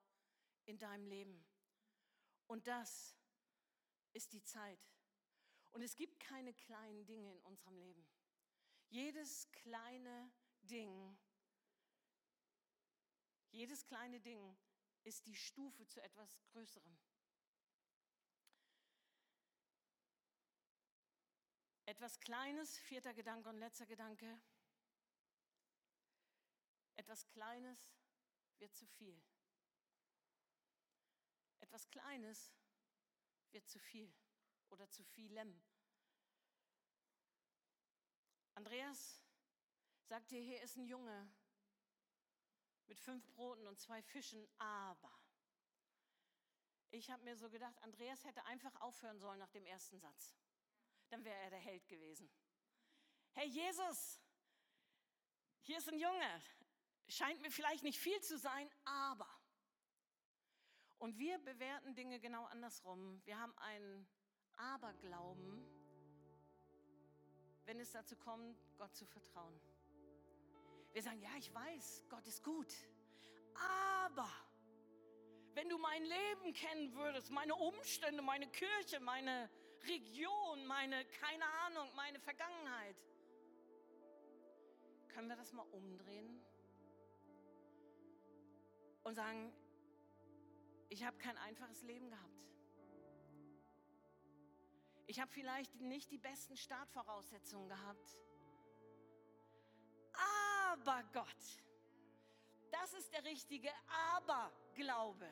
in 0.65 0.79
deinem 0.79 1.07
Leben. 1.07 1.47
Und 2.47 2.67
das 2.67 3.17
ist 4.16 4.33
die 4.33 4.42
Zeit. 4.42 4.81
Und 5.72 5.83
es 5.83 5.94
gibt 5.94 6.18
keine 6.18 6.55
kleinen 6.55 7.05
Dinge 7.05 7.31
in 7.31 7.40
unserem 7.40 7.76
Leben. 7.76 8.09
Jedes 8.88 9.50
kleine 9.52 10.33
Ding, 10.62 11.18
jedes 13.50 13.85
kleine 13.85 14.20
Ding 14.20 14.57
ist 15.05 15.26
die 15.26 15.37
Stufe 15.37 15.87
zu 15.87 16.00
etwas 16.02 16.40
Größerem. 16.46 16.98
Etwas 21.85 22.18
Kleines, 22.18 22.79
vierter 22.79 23.14
Gedanke 23.14 23.48
und 23.48 23.59
letzter 23.59 23.87
Gedanke. 23.87 24.40
Etwas 26.96 27.26
Kleines 27.29 27.79
wird 28.59 28.74
zu 28.74 28.87
viel. 28.87 29.22
Etwas 31.61 31.88
Kleines 31.90 32.50
wird 33.52 33.68
zu 33.68 33.78
viel 33.78 34.12
oder 34.70 34.88
zu 34.90 35.02
vielem. 35.04 35.62
Andreas 38.54 39.22
sagt 40.04 40.30
dir, 40.30 40.40
hier 40.40 40.62
ist 40.62 40.76
ein 40.76 40.87
Junge 40.87 41.30
mit 42.87 43.00
fünf 43.00 43.26
Broten 43.32 43.66
und 43.66 43.78
zwei 43.78 44.02
Fischen, 44.02 44.48
aber 44.59 45.12
ich 46.90 47.11
habe 47.11 47.22
mir 47.24 47.37
so 47.37 47.50
gedacht, 47.50 47.76
Andreas 47.82 48.24
hätte 48.24 48.44
einfach 48.44 48.74
aufhören 48.80 49.18
sollen 49.18 49.38
nach 49.38 49.50
dem 49.50 49.66
ersten 49.66 49.98
Satz. 49.98 50.35
Dann 51.09 51.24
wäre 51.24 51.37
er 51.37 51.50
der 51.50 51.59
Held 51.59 51.87
gewesen. 51.88 52.30
Hey 53.32 53.48
Jesus, 53.48 54.20
hier 55.61 55.78
ist 55.78 55.88
ein 55.88 55.98
Junge, 55.98 56.42
scheint 57.09 57.40
mir 57.42 57.50
vielleicht 57.50 57.82
nicht 57.82 57.98
viel 57.98 58.20
zu 58.22 58.38
sein, 58.38 58.70
aber. 58.85 59.28
Und 60.98 61.18
wir 61.18 61.38
bewerten 61.38 61.94
Dinge 61.94 62.18
genau 62.20 62.44
andersrum. 62.46 63.20
Wir 63.24 63.38
haben 63.38 63.56
einen 63.59 64.06
Aberglauben, 64.56 65.62
wenn 67.64 67.80
es 67.80 67.92
dazu 67.92 68.16
kommt, 68.16 68.56
Gott 68.78 68.94
zu 68.94 69.04
vertrauen. 69.04 69.61
Wir 70.92 71.02
sagen, 71.02 71.20
ja, 71.20 71.30
ich 71.38 71.52
weiß, 71.52 72.04
Gott 72.09 72.26
ist 72.26 72.42
gut, 72.42 72.72
aber 73.54 74.30
wenn 75.52 75.68
du 75.68 75.78
mein 75.78 76.02
Leben 76.04 76.52
kennen 76.54 76.94
würdest, 76.94 77.30
meine 77.30 77.54
Umstände, 77.54 78.22
meine 78.22 78.46
Kirche, 78.48 79.00
meine 79.00 79.50
Region, 79.87 80.66
meine, 80.66 81.04
keine 81.20 81.44
Ahnung, 81.66 81.90
meine 81.94 82.18
Vergangenheit, 82.20 82.96
können 85.09 85.28
wir 85.28 85.37
das 85.37 85.52
mal 85.52 85.66
umdrehen 85.72 86.40
und 89.02 89.14
sagen, 89.14 89.52
ich 90.88 91.05
habe 91.05 91.16
kein 91.18 91.37
einfaches 91.38 91.83
Leben 91.83 92.09
gehabt. 92.11 92.46
Ich 95.07 95.20
habe 95.20 95.31
vielleicht 95.31 95.75
nicht 95.81 96.11
die 96.11 96.18
besten 96.18 96.57
Startvoraussetzungen 96.57 97.68
gehabt. 97.68 98.18
Aber 100.75 101.03
Gott, 101.12 101.62
das 102.70 102.92
ist 102.94 103.12
der 103.12 103.25
richtige 103.25 103.70
Aber-Glaube. 104.16 105.29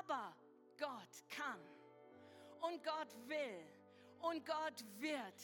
Aber 0.00 0.34
Gott 0.78 1.24
kann 1.28 1.60
und 2.60 2.82
Gott 2.82 3.28
will 3.28 3.66
und 4.20 4.44
Gott 4.46 4.84
wird. 4.98 5.42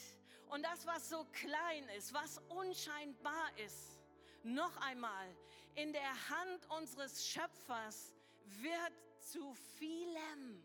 Und 0.49 0.63
das, 0.63 0.85
was 0.85 1.09
so 1.09 1.25
klein 1.31 1.87
ist, 1.97 2.13
was 2.13 2.39
unscheinbar 2.49 3.57
ist, 3.57 3.99
noch 4.43 4.75
einmal, 4.77 5.35
in 5.75 5.91
der 5.91 6.29
Hand 6.29 6.69
unseres 6.69 7.27
Schöpfers 7.27 8.14
wird 8.45 8.93
zu 9.19 9.53
vielem 9.77 10.63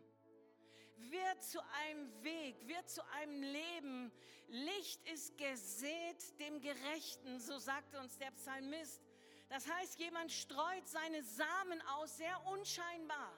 wird 1.08 1.42
zu 1.42 1.60
einem 1.84 2.22
Weg, 2.22 2.56
wird 2.66 2.88
zu 2.88 3.02
einem 3.12 3.42
Leben. 3.42 4.12
Licht 4.48 5.02
ist 5.08 5.36
gesät 5.38 6.38
dem 6.38 6.60
Gerechten, 6.60 7.40
so 7.40 7.58
sagte 7.58 7.98
uns 8.00 8.18
der 8.18 8.30
Psalmist. 8.32 9.00
Das 9.48 9.68
heißt, 9.68 9.98
jemand 9.98 10.30
streut 10.30 10.86
seine 10.86 11.22
Samen 11.22 11.80
aus, 11.96 12.16
sehr 12.16 12.46
unscheinbar. 12.46 13.32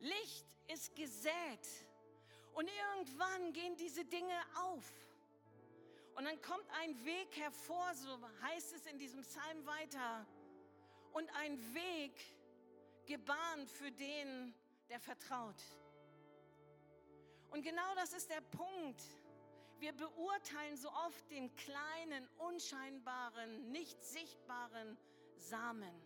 Licht 0.00 0.46
ist 0.68 0.94
gesät 0.94 1.66
und 2.54 2.68
irgendwann 2.68 3.52
gehen 3.52 3.76
diese 3.76 4.04
Dinge 4.04 4.38
auf. 4.56 4.84
Und 6.14 6.24
dann 6.24 6.40
kommt 6.42 6.68
ein 6.82 7.04
Weg 7.04 7.36
hervor, 7.36 7.94
so 7.94 8.18
heißt 8.42 8.74
es 8.74 8.86
in 8.86 8.98
diesem 8.98 9.22
Psalm 9.22 9.64
weiter, 9.66 10.26
und 11.12 11.28
ein 11.36 11.58
Weg 11.74 12.12
gebahnt 13.06 13.70
für 13.70 13.90
den, 13.90 14.54
der 14.88 15.00
vertraut. 15.00 15.62
Und 17.50 17.62
genau 17.62 17.94
das 17.94 18.12
ist 18.12 18.30
der 18.30 18.40
Punkt. 18.40 19.02
Wir 19.78 19.92
beurteilen 19.92 20.76
so 20.76 20.90
oft 20.90 21.30
den 21.30 21.54
kleinen, 21.54 22.28
unscheinbaren, 22.38 23.70
nicht 23.70 24.02
sichtbaren 24.02 24.98
Samen. 25.36 26.02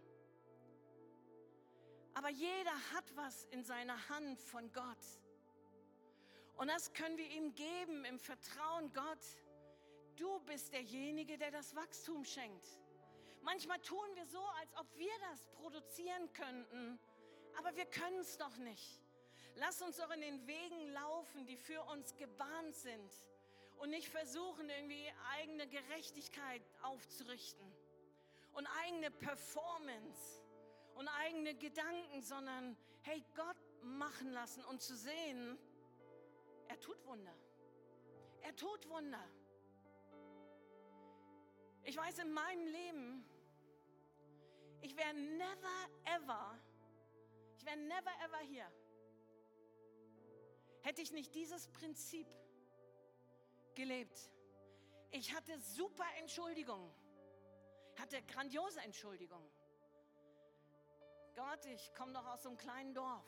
Aber 2.15 2.29
jeder 2.29 2.75
hat 2.93 3.17
was 3.17 3.45
in 3.47 3.65
seiner 3.65 4.09
Hand 4.11 4.39
von 4.41 4.71
Gott. 4.73 5.05
Und 6.57 6.69
das 6.69 6.93
können 6.93 7.17
wir 7.17 7.29
ihm 7.31 7.55
geben 7.55 8.05
im 8.05 8.19
Vertrauen, 8.19 8.93
Gott, 8.93 9.25
du 10.17 10.39
bist 10.41 10.73
derjenige, 10.73 11.39
der 11.39 11.51
das 11.51 11.75
Wachstum 11.75 12.25
schenkt. 12.25 12.67
Manchmal 13.43 13.81
tun 13.81 14.09
wir 14.15 14.27
so, 14.27 14.43
als 14.61 14.75
ob 14.77 14.87
wir 14.97 15.13
das 15.31 15.47
produzieren 15.49 16.33
könnten 16.33 16.99
aber 17.59 17.75
wir 17.77 17.87
können 17.87 18.21
es 18.21 18.37
doch 18.39 18.57
nicht. 18.59 19.03
Lass 19.57 19.83
uns 19.83 19.99
doch 19.99 20.11
in 20.11 20.21
den 20.21 20.47
Wegen 20.47 20.93
laufen, 20.93 21.47
die 21.47 21.57
für 21.57 21.83
uns 21.83 22.17
gebahnt 22.17 22.75
sind 22.75 23.13
und 23.79 23.91
nicht 23.91 24.09
versuchen, 24.09 24.69
irgendwie 24.71 25.13
eigene 25.33 25.67
Gerechtigkeit 25.69 26.63
aufzurichten 26.83 27.67
und 28.55 28.67
eigene 28.83 29.11
Performance 29.11 30.43
und 30.95 31.09
eigene 31.09 31.55
Gedanken, 31.55 32.23
sondern 32.23 32.77
hey, 33.03 33.23
Gott 33.35 33.57
machen 33.83 34.31
lassen 34.33 34.65
und 34.65 34.81
zu 34.81 34.97
sehen, 34.97 35.59
er 36.69 36.81
tut 36.81 37.05
Wunder. 37.07 37.35
Er 38.41 38.57
tut 38.57 38.89
Wunder. 38.89 39.23
Ich 41.85 41.97
weiß 41.97 42.21
in 42.21 42.33
meinem 42.33 42.67
Leben, 42.67 43.25
ich 44.83 44.97
wäre 44.97 45.15
never 45.15 45.89
ever 46.05 46.59
ich 47.63 47.67
wäre 47.67 47.77
never 47.77 48.11
ever 48.25 48.39
hier. 48.39 48.67
Hätte 50.81 51.01
ich 51.01 51.13
nicht 51.13 51.33
dieses 51.33 51.69
Prinzip 51.69 52.27
gelebt. 53.77 54.33
Ich 55.13 55.33
hatte 55.33 55.57
super 55.61 56.07
Entschuldigungen. 56.19 56.93
Hatte 58.01 58.21
grandiose 58.23 58.81
Entschuldigungen. 58.81 59.49
Gott, 61.37 61.65
ich 61.67 61.95
komme 61.95 62.13
doch 62.13 62.27
aus 62.27 62.43
so 62.43 62.49
einem 62.49 62.59
kleinen 62.59 62.95
Dorf. 62.95 63.25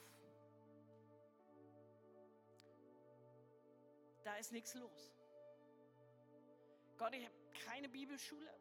Da 4.25 4.35
ist 4.35 4.51
nichts 4.51 4.73
los. 4.73 5.13
Gott, 6.97 7.13
ich 7.13 7.23
habe 7.23 7.35
keine 7.65 7.87
Bibelschule. 7.87 8.53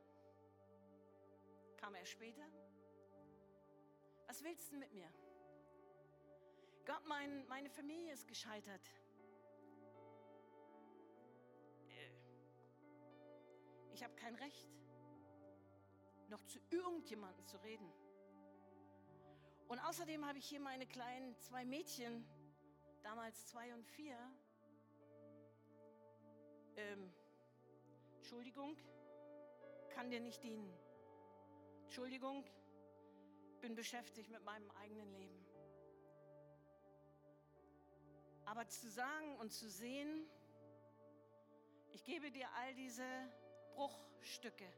Kam 1.78 1.96
er 1.96 2.07
später. 2.07 2.46
Was 4.35 4.42
willst 4.42 4.73
du 4.73 4.79
mit 4.79 4.92
mir? 4.92 5.09
Gott, 6.85 7.07
mein, 7.07 7.47
meine 7.47 7.70
Familie 7.70 8.12
ist 8.12 8.27
gescheitert. 8.27 8.85
Äh, 11.88 12.11
ich 13.92 14.03
habe 14.03 14.12
kein 14.16 14.35
Recht, 14.35 14.68
noch 16.31 16.44
zu 16.47 16.59
irgendjemandem 16.70 17.47
zu 17.47 17.59
reden. 17.59 17.88
Und 19.68 19.79
außerdem 19.79 20.27
habe 20.27 20.38
ich 20.38 20.49
hier 20.49 20.59
meine 20.59 20.88
kleinen 20.88 21.38
zwei 21.38 21.64
Mädchen, 21.64 22.27
damals 23.05 23.47
zwei 23.47 23.73
und 23.73 23.87
vier. 23.87 24.18
Ähm, 26.75 27.14
Entschuldigung, 28.16 28.77
kann 29.90 30.11
dir 30.11 30.18
nicht 30.18 30.42
dienen. 30.42 30.77
Entschuldigung, 31.85 32.44
bin 33.64 33.74
beschäftigt 33.74 34.31
mit 34.31 34.44
meinem 34.44 34.70
eigenen 34.72 35.11
Leben. 35.14 35.42
Aber 38.44 38.68
zu 38.68 38.90
sagen 38.90 39.38
und 39.38 39.55
zu 39.55 39.70
sehen, 39.70 40.29
ich 41.92 42.05
gebe 42.05 42.31
dir 42.31 42.46
all 42.59 42.74
diese 42.74 43.07
Bruchstücke, 43.74 44.70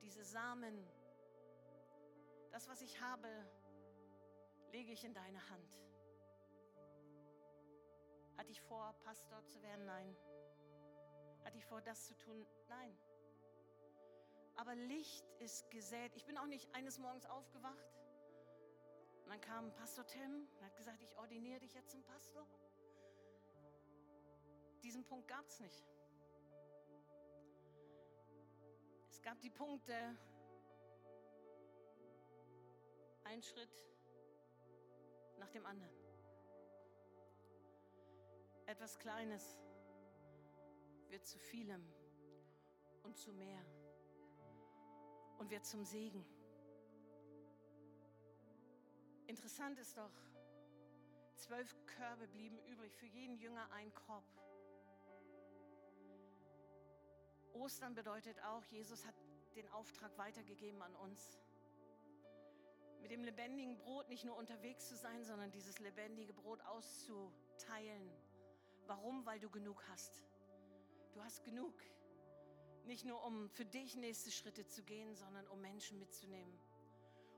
diese 0.00 0.24
Samen, 0.24 0.74
das, 2.50 2.66
was 2.66 2.80
ich 2.80 2.98
habe, 3.02 3.28
lege 4.72 4.90
ich 4.90 5.04
in 5.04 5.12
deine 5.12 5.46
Hand. 5.50 5.78
Hatte 8.38 8.52
ich 8.52 8.62
vor, 8.62 8.94
Pastor 9.04 9.44
zu 9.44 9.62
werden? 9.62 9.84
Nein. 9.84 10.16
Hatte 11.44 11.58
ich 11.58 11.66
vor, 11.66 11.82
das 11.82 12.06
zu 12.06 12.16
tun? 12.16 12.46
Nein. 12.70 12.98
Aber 14.56 14.74
Licht 14.74 15.26
ist 15.40 15.70
gesät. 15.70 16.16
Ich 16.16 16.24
bin 16.24 16.38
auch 16.38 16.46
nicht 16.46 16.74
eines 16.74 16.98
Morgens 16.98 17.26
aufgewacht. 17.26 17.97
Und 19.28 19.34
dann 19.34 19.40
kam 19.42 19.74
Pastor 19.74 20.06
Tim 20.06 20.48
und 20.56 20.64
hat 20.64 20.74
gesagt, 20.74 21.02
ich 21.02 21.14
ordiniere 21.18 21.60
dich 21.60 21.74
jetzt 21.74 21.90
zum 21.90 22.02
Pastor. 22.02 22.46
Diesen 24.82 25.04
Punkt 25.04 25.28
gab 25.28 25.46
es 25.46 25.60
nicht. 25.60 25.86
Es 29.10 29.20
gab 29.20 29.38
die 29.40 29.50
Punkte, 29.50 30.16
ein 33.24 33.42
Schritt 33.42 33.68
nach 35.36 35.50
dem 35.50 35.66
anderen. 35.66 35.92
Etwas 38.64 38.98
Kleines 38.98 39.60
wird 41.10 41.26
zu 41.26 41.38
vielem 41.38 41.86
und 43.02 43.14
zu 43.18 43.30
mehr 43.34 43.62
und 45.36 45.50
wird 45.50 45.66
zum 45.66 45.84
Segen. 45.84 46.37
Interessant 49.28 49.78
ist 49.78 49.94
doch, 49.98 50.10
zwölf 51.34 51.76
Körbe 51.84 52.26
blieben 52.28 52.58
übrig, 52.66 52.94
für 52.96 53.06
jeden 53.06 53.36
Jünger 53.36 53.70
ein 53.72 53.92
Korb. 53.92 54.24
Ostern 57.52 57.94
bedeutet 57.94 58.40
auch, 58.42 58.64
Jesus 58.64 59.04
hat 59.04 59.14
den 59.54 59.68
Auftrag 59.68 60.16
weitergegeben 60.16 60.80
an 60.80 60.94
uns. 60.96 61.38
Mit 63.02 63.10
dem 63.10 63.22
lebendigen 63.22 63.76
Brot 63.76 64.08
nicht 64.08 64.24
nur 64.24 64.34
unterwegs 64.34 64.88
zu 64.88 64.96
sein, 64.96 65.22
sondern 65.24 65.50
dieses 65.50 65.78
lebendige 65.78 66.32
Brot 66.32 66.62
auszuteilen. 66.62 68.10
Warum? 68.86 69.26
Weil 69.26 69.40
du 69.40 69.50
genug 69.50 69.84
hast. 69.88 70.24
Du 71.12 71.22
hast 71.22 71.44
genug. 71.44 71.74
Nicht 72.86 73.04
nur 73.04 73.22
um 73.24 73.50
für 73.50 73.66
dich 73.66 73.94
nächste 73.94 74.30
Schritte 74.30 74.66
zu 74.66 74.82
gehen, 74.84 75.14
sondern 75.14 75.46
um 75.48 75.60
Menschen 75.60 75.98
mitzunehmen. 75.98 76.58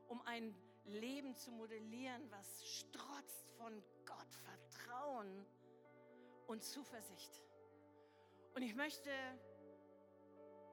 Um 0.09 0.23
ein 0.23 0.55
Leben 0.85 1.37
zu 1.37 1.53
modellieren, 1.53 2.31
was 2.31 2.65
strotzt 2.67 3.51
von 3.59 3.83
Gott, 4.05 4.35
Vertrauen 4.45 5.47
und 6.47 6.63
Zuversicht. 6.63 7.43
Und 8.55 8.63
ich 8.63 8.75
möchte 8.75 9.11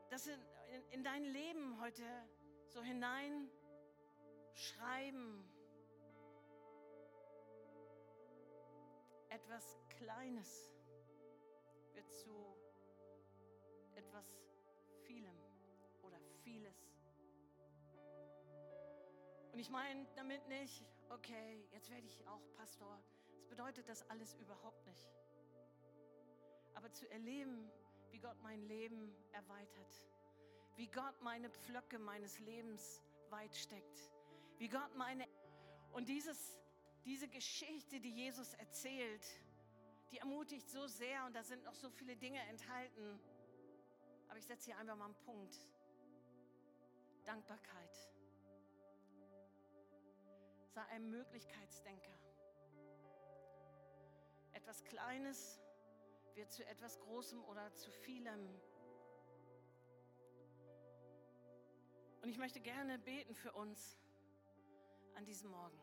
das 0.10 0.28
in, 0.28 0.40
in, 0.74 0.90
in 0.92 1.04
dein 1.04 1.24
Leben 1.24 1.80
heute 1.82 2.04
so 2.68 2.82
hineinschreiben. 2.82 3.50
Etwas 9.30 9.78
Kleines 9.98 10.72
wird 11.94 12.12
zu 12.12 12.56
etwas 13.96 14.47
Und 19.58 19.62
ich 19.62 19.72
meine 19.72 20.06
damit 20.16 20.48
nicht, 20.50 20.86
okay, 21.10 21.68
jetzt 21.72 21.90
werde 21.90 22.06
ich 22.06 22.28
auch 22.28 22.44
Pastor. 22.58 23.02
Das 23.38 23.48
bedeutet 23.48 23.90
das 23.90 24.08
alles 24.08 24.36
überhaupt 24.36 24.86
nicht. 24.86 25.10
Aber 26.76 26.92
zu 26.92 27.10
erleben, 27.10 27.68
wie 28.12 28.20
Gott 28.20 28.40
mein 28.44 28.62
Leben 28.68 29.12
erweitert, 29.32 30.06
wie 30.76 30.86
Gott 30.86 31.20
meine 31.24 31.50
Pflöcke 31.50 31.98
meines 31.98 32.38
Lebens 32.38 33.02
weit 33.32 33.56
steckt, 33.56 34.12
wie 34.60 34.68
Gott 34.68 34.96
meine... 34.96 35.28
Und 35.92 36.08
dieses, 36.08 36.60
diese 37.04 37.28
Geschichte, 37.28 38.00
die 38.00 38.12
Jesus 38.12 38.54
erzählt, 38.54 39.26
die 40.12 40.20
ermutigt 40.20 40.70
so 40.70 40.86
sehr 40.86 41.26
und 41.26 41.36
da 41.36 41.42
sind 41.42 41.64
noch 41.64 41.74
so 41.74 41.90
viele 41.90 42.16
Dinge 42.16 42.42
enthalten. 42.42 43.20
Aber 44.28 44.38
ich 44.38 44.46
setze 44.46 44.66
hier 44.66 44.78
einfach 44.78 44.96
mal 44.96 45.06
einen 45.06 45.26
Punkt. 45.26 45.58
Dankbarkeit. 47.26 48.17
Sei 50.78 50.86
ein 50.90 51.10
Möglichkeitsdenker. 51.10 52.14
Etwas 54.54 54.84
Kleines 54.84 55.60
wird 56.36 56.52
zu 56.52 56.64
etwas 56.68 57.00
Großem 57.00 57.44
oder 57.46 57.74
zu 57.74 57.90
vielem. 57.90 58.48
Und 62.22 62.30
ich 62.30 62.38
möchte 62.38 62.60
gerne 62.60 63.00
beten 63.00 63.34
für 63.34 63.54
uns 63.54 63.98
an 65.16 65.26
diesem 65.26 65.50
Morgen. 65.50 65.82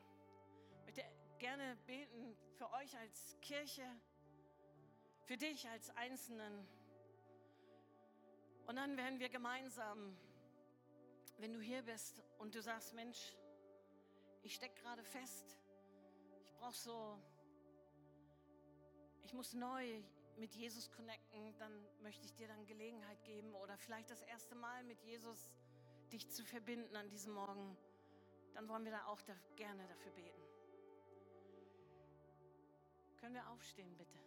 Ich 0.79 0.85
möchte 0.85 1.05
gerne 1.41 1.77
beten 1.89 2.37
für 2.57 2.71
euch 2.75 2.97
als 2.97 3.37
Kirche, 3.41 3.83
für 5.25 5.37
dich 5.37 5.69
als 5.69 5.91
Einzelnen. 5.97 6.69
Und 8.69 8.77
dann 8.77 8.97
werden 8.97 9.19
wir 9.19 9.29
gemeinsam, 9.29 10.17
wenn 11.39 11.53
du 11.53 11.59
hier 11.59 11.83
bist 11.83 12.23
und 12.39 12.55
du 12.55 12.63
sagst, 12.63 12.95
Mensch, 12.95 13.35
ich 14.45 14.55
stecke 14.55 14.81
gerade 14.83 15.03
fest, 15.03 15.59
ich 16.43 16.53
brauche 16.53 16.77
so, 16.77 17.19
ich 19.25 19.33
muss 19.33 19.55
neu 19.55 20.03
mit 20.37 20.55
Jesus 20.55 20.91
connecten, 20.91 21.57
dann 21.59 21.73
möchte 22.03 22.27
ich 22.27 22.35
dir 22.35 22.47
dann 22.47 22.67
Gelegenheit 22.67 23.25
geben 23.25 23.55
oder 23.55 23.77
vielleicht 23.79 24.11
das 24.11 24.23
erste 24.23 24.55
Mal 24.55 24.85
mit 24.85 25.01
Jesus 25.03 25.51
dich 26.13 26.29
zu 26.31 26.45
verbinden 26.45 26.95
an 26.95 27.09
diesem 27.09 27.33
Morgen, 27.33 27.77
dann 28.53 28.69
wollen 28.69 28.85
wir 28.85 28.93
da 28.93 29.07
auch 29.07 29.21
da 29.23 29.35
gerne 29.57 29.87
dafür 29.89 30.13
beten. 30.13 30.43
Können 33.17 33.35
wir 33.35 33.49
aufstehen, 33.51 33.97
bitte? 33.97 34.19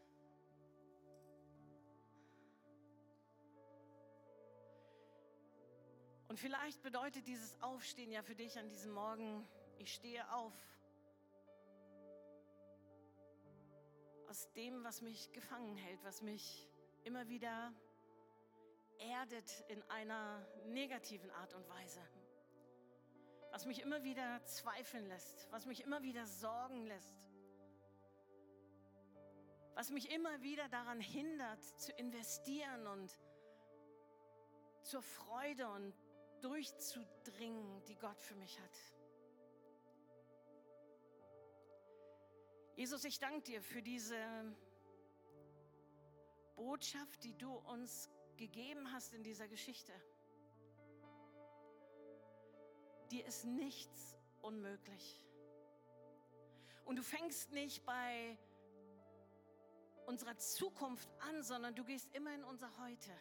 Und 6.27 6.39
vielleicht 6.39 6.81
bedeutet 6.81 7.27
dieses 7.27 7.61
Aufstehen 7.61 8.11
ja 8.11 8.23
für 8.23 8.35
dich 8.35 8.57
an 8.57 8.67
diesem 8.67 8.91
Morgen, 8.91 9.47
ich 9.79 9.93
stehe 9.93 10.29
auf 10.33 10.53
aus 14.27 14.51
dem, 14.53 14.83
was 14.83 15.01
mich 15.01 15.31
gefangen 15.31 15.77
hält, 15.77 16.03
was 16.03 16.21
mich 16.21 16.67
immer 17.03 17.27
wieder 17.27 17.73
erdet 18.99 19.63
in 19.69 19.81
einer 19.83 20.45
negativen 20.65 21.29
Art 21.31 21.53
und 21.53 21.67
Weise, 21.69 22.01
was 23.51 23.65
mich 23.65 23.81
immer 23.81 24.03
wieder 24.03 24.43
zweifeln 24.45 25.07
lässt, 25.07 25.47
was 25.51 25.65
mich 25.65 25.83
immer 25.83 26.01
wieder 26.01 26.25
sorgen 26.25 26.85
lässt, 26.85 27.15
was 29.75 29.91
mich 29.91 30.11
immer 30.11 30.41
wieder 30.41 30.67
daran 30.69 30.99
hindert 30.99 31.63
zu 31.79 31.91
investieren 31.93 32.87
und 32.87 33.17
zur 34.81 35.01
Freude 35.01 35.69
und 35.69 35.93
durchzudringen, 36.41 37.83
die 37.85 37.95
Gott 37.95 38.21
für 38.21 38.35
mich 38.35 38.59
hat. 38.59 38.96
Jesus, 42.77 43.03
ich 43.05 43.17
danke 43.17 43.41
dir 43.41 43.59
für 43.63 43.81
diese 43.81 44.15
Botschaft, 46.55 47.23
die 47.23 47.35
du 47.35 47.51
uns 47.51 48.07
gegeben 48.35 48.91
hast 48.93 49.15
in 49.15 49.23
dieser 49.23 49.47
Geschichte. 49.47 49.91
Dir 53.09 53.25
ist 53.25 53.45
nichts 53.45 54.15
unmöglich. 54.43 55.23
Und 56.85 56.97
du 56.97 57.01
fängst 57.01 57.51
nicht 57.51 57.83
bei 57.83 58.37
unserer 60.05 60.37
Zukunft 60.37 61.09
an, 61.17 61.41
sondern 61.41 61.73
du 61.73 61.83
gehst 61.83 62.13
immer 62.13 62.31
in 62.35 62.43
unser 62.43 62.69
Heute. 62.77 63.11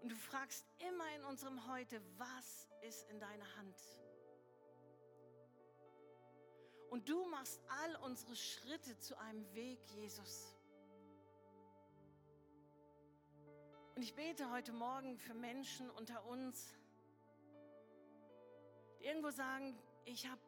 Und 0.00 0.08
du 0.10 0.16
fragst 0.16 0.66
immer 0.78 1.08
in 1.14 1.24
unserem 1.24 1.68
Heute, 1.68 2.02
was 2.18 2.68
ist 2.82 3.08
in 3.10 3.20
deiner 3.20 3.56
Hand? 3.56 3.76
Und 6.96 7.06
du 7.10 7.26
machst 7.26 7.60
all 7.68 7.96
unsere 7.96 8.34
Schritte 8.34 8.98
zu 8.98 9.18
einem 9.18 9.44
Weg, 9.54 9.78
Jesus. 9.90 10.56
Und 13.94 14.00
ich 14.00 14.14
bete 14.14 14.50
heute 14.50 14.72
Morgen 14.72 15.18
für 15.18 15.34
Menschen 15.34 15.90
unter 15.90 16.24
uns, 16.24 16.72
die 18.98 19.04
irgendwo 19.04 19.28
sagen, 19.28 19.78
ich 20.06 20.26
habe 20.26 20.40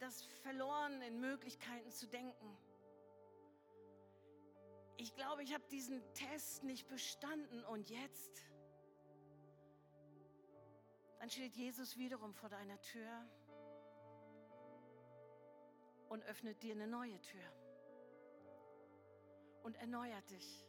das 0.00 0.24
verloren, 0.42 1.00
in 1.02 1.20
Möglichkeiten 1.20 1.92
zu 1.92 2.08
denken. 2.08 2.58
Ich 4.96 5.14
glaube, 5.14 5.44
ich 5.44 5.54
habe 5.54 5.62
diesen 5.70 6.02
Test 6.14 6.64
nicht 6.64 6.88
bestanden 6.88 7.64
und 7.66 7.88
jetzt 7.88 8.42
dann 11.24 11.30
steht 11.30 11.54
Jesus 11.56 11.96
wiederum 11.96 12.34
vor 12.34 12.50
deiner 12.50 12.78
Tür 12.82 13.08
und 16.14 16.22
öffnet 16.24 16.62
dir 16.62 16.74
eine 16.74 16.86
neue 16.86 17.20
Tür 17.20 17.52
und 19.64 19.76
erneuert 19.76 20.30
dich. 20.30 20.64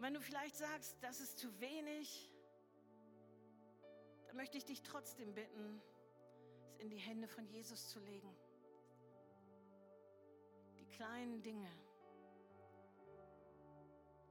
wenn 0.00 0.14
du 0.14 0.20
vielleicht 0.20 0.56
sagst, 0.56 0.96
das 1.02 1.20
ist 1.20 1.38
zu 1.38 1.60
wenig, 1.60 2.32
möchte 4.32 4.56
ich 4.56 4.64
dich 4.64 4.82
trotzdem 4.82 5.34
bitten, 5.34 5.82
es 6.72 6.78
in 6.78 6.88
die 6.88 6.96
Hände 6.96 7.26
von 7.26 7.44
Jesus 7.46 7.88
zu 7.88 7.98
legen. 7.98 8.32
Die 10.78 10.86
kleinen 10.86 11.42
Dinge, 11.42 11.70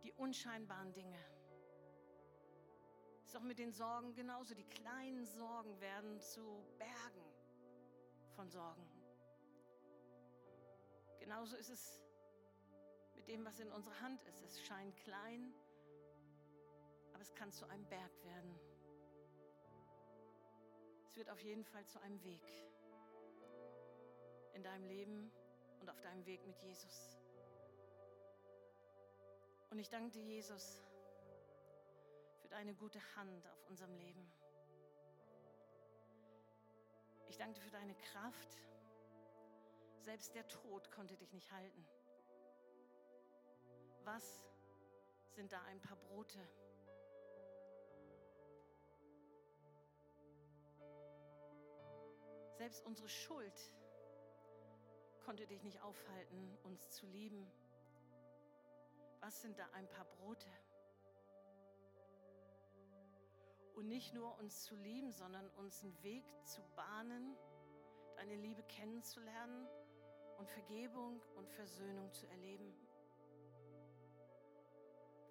die 0.03 0.13
unscheinbaren 0.13 0.93
Dinge. 0.93 1.36
Doch 3.37 3.43
mit 3.43 3.59
den 3.59 3.71
Sorgen 3.71 4.15
genauso. 4.15 4.55
Die 4.55 4.63
kleinen 4.63 5.23
Sorgen 5.23 5.79
werden 5.79 6.19
zu 6.19 6.65
Bergen 6.79 7.23
von 8.35 8.49
Sorgen. 8.49 8.81
Genauso 11.19 11.55
ist 11.55 11.69
es 11.69 12.01
mit 13.15 13.27
dem, 13.27 13.45
was 13.45 13.59
in 13.59 13.71
unserer 13.71 14.01
Hand 14.01 14.23
ist. 14.23 14.41
Es 14.41 14.59
scheint 14.65 14.95
klein, 14.95 15.53
aber 17.13 17.21
es 17.21 17.35
kann 17.35 17.51
zu 17.51 17.67
einem 17.67 17.87
Berg 17.89 18.11
werden. 18.23 18.59
Es 21.05 21.15
wird 21.15 21.29
auf 21.29 21.39
jeden 21.41 21.63
Fall 21.63 21.85
zu 21.85 22.01
einem 22.01 22.19
Weg 22.23 22.41
in 24.55 24.63
deinem 24.63 24.85
Leben 24.85 25.31
und 25.79 25.91
auf 25.91 26.01
deinem 26.01 26.25
Weg 26.25 26.43
mit 26.47 26.57
Jesus. 26.63 27.19
Und 29.69 29.77
ich 29.77 29.89
danke 29.89 30.09
dir, 30.09 30.23
Jesus, 30.23 30.86
für 32.47 32.53
deine 32.53 32.73
gute 32.75 33.01
Hand 33.17 33.45
auf 33.49 33.67
unserem 33.67 33.93
Leben. 33.97 34.25
Ich 37.27 37.35
danke 37.35 37.55
dir 37.55 37.61
für 37.61 37.71
deine 37.71 37.93
Kraft. 37.95 38.57
Selbst 39.99 40.33
der 40.33 40.47
Tod 40.47 40.89
konnte 40.91 41.17
dich 41.17 41.33
nicht 41.33 41.51
halten. 41.51 41.85
Was 44.05 44.45
sind 45.35 45.51
da 45.51 45.61
ein 45.63 45.81
paar 45.81 45.97
Brote? 45.97 46.39
Selbst 52.55 52.85
unsere 52.85 53.09
Schuld 53.09 53.73
konnte 55.25 55.45
dich 55.47 55.63
nicht 55.63 55.81
aufhalten, 55.81 56.57
uns 56.63 56.89
zu 56.91 57.05
lieben. 57.07 57.51
Was 59.19 59.41
sind 59.41 59.59
da 59.59 59.69
ein 59.73 59.89
paar 59.89 60.05
Brote? 60.05 60.49
Und 63.77 63.89
nicht 63.89 64.11
nur 64.15 64.35
uns 64.39 64.63
zu 64.63 64.75
lieben, 64.75 65.11
sondern 65.11 65.47
uns 65.51 65.83
einen 65.83 66.01
Weg 66.01 66.25
zu 66.43 66.63
bahnen, 66.75 67.37
deine 68.15 68.35
Liebe 68.35 68.63
kennenzulernen 68.63 69.67
und 70.39 70.49
Vergebung 70.49 71.21
und 71.35 71.47
Versöhnung 71.47 72.11
zu 72.11 72.25
erleben. 72.25 72.73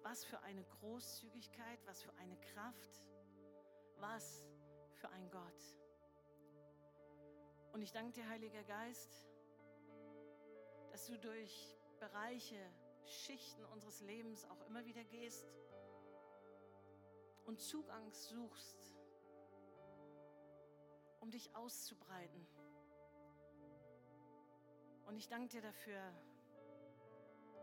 Was 0.01 0.23
für 0.23 0.39
eine 0.43 0.63
Großzügigkeit, 0.63 1.77
was 1.87 2.01
für 2.01 2.13
eine 2.13 2.37
Kraft, 2.37 3.03
was 3.97 4.45
für 4.93 5.09
ein 5.09 5.29
Gott. 5.29 5.75
Und 7.73 7.81
ich 7.81 7.91
danke 7.91 8.13
dir, 8.13 8.29
Heiliger 8.29 8.63
Geist, 8.63 9.27
dass 10.93 11.05
du 11.05 11.19
durch 11.19 11.77
Bereiche, 11.99 12.55
Schichten 13.03 13.65
unseres 13.65 13.99
Lebens 13.99 14.45
auch 14.45 14.61
immer 14.67 14.85
wieder 14.85 15.03
gehst 15.03 15.51
und 17.47 17.61
Zugang 17.61 18.11
suchst, 18.11 18.93
um 21.21 21.31
dich 21.31 21.55
auszubreiten. 21.55 22.45
Und 25.05 25.15
ich 25.15 25.29
danke 25.29 25.47
dir 25.47 25.61
dafür, 25.61 25.99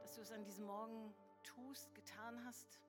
dass 0.00 0.14
du 0.14 0.22
es 0.22 0.32
an 0.32 0.42
diesem 0.42 0.64
Morgen 0.64 1.14
tust, 1.42 1.94
getan 1.94 2.42
hast. 2.46 2.80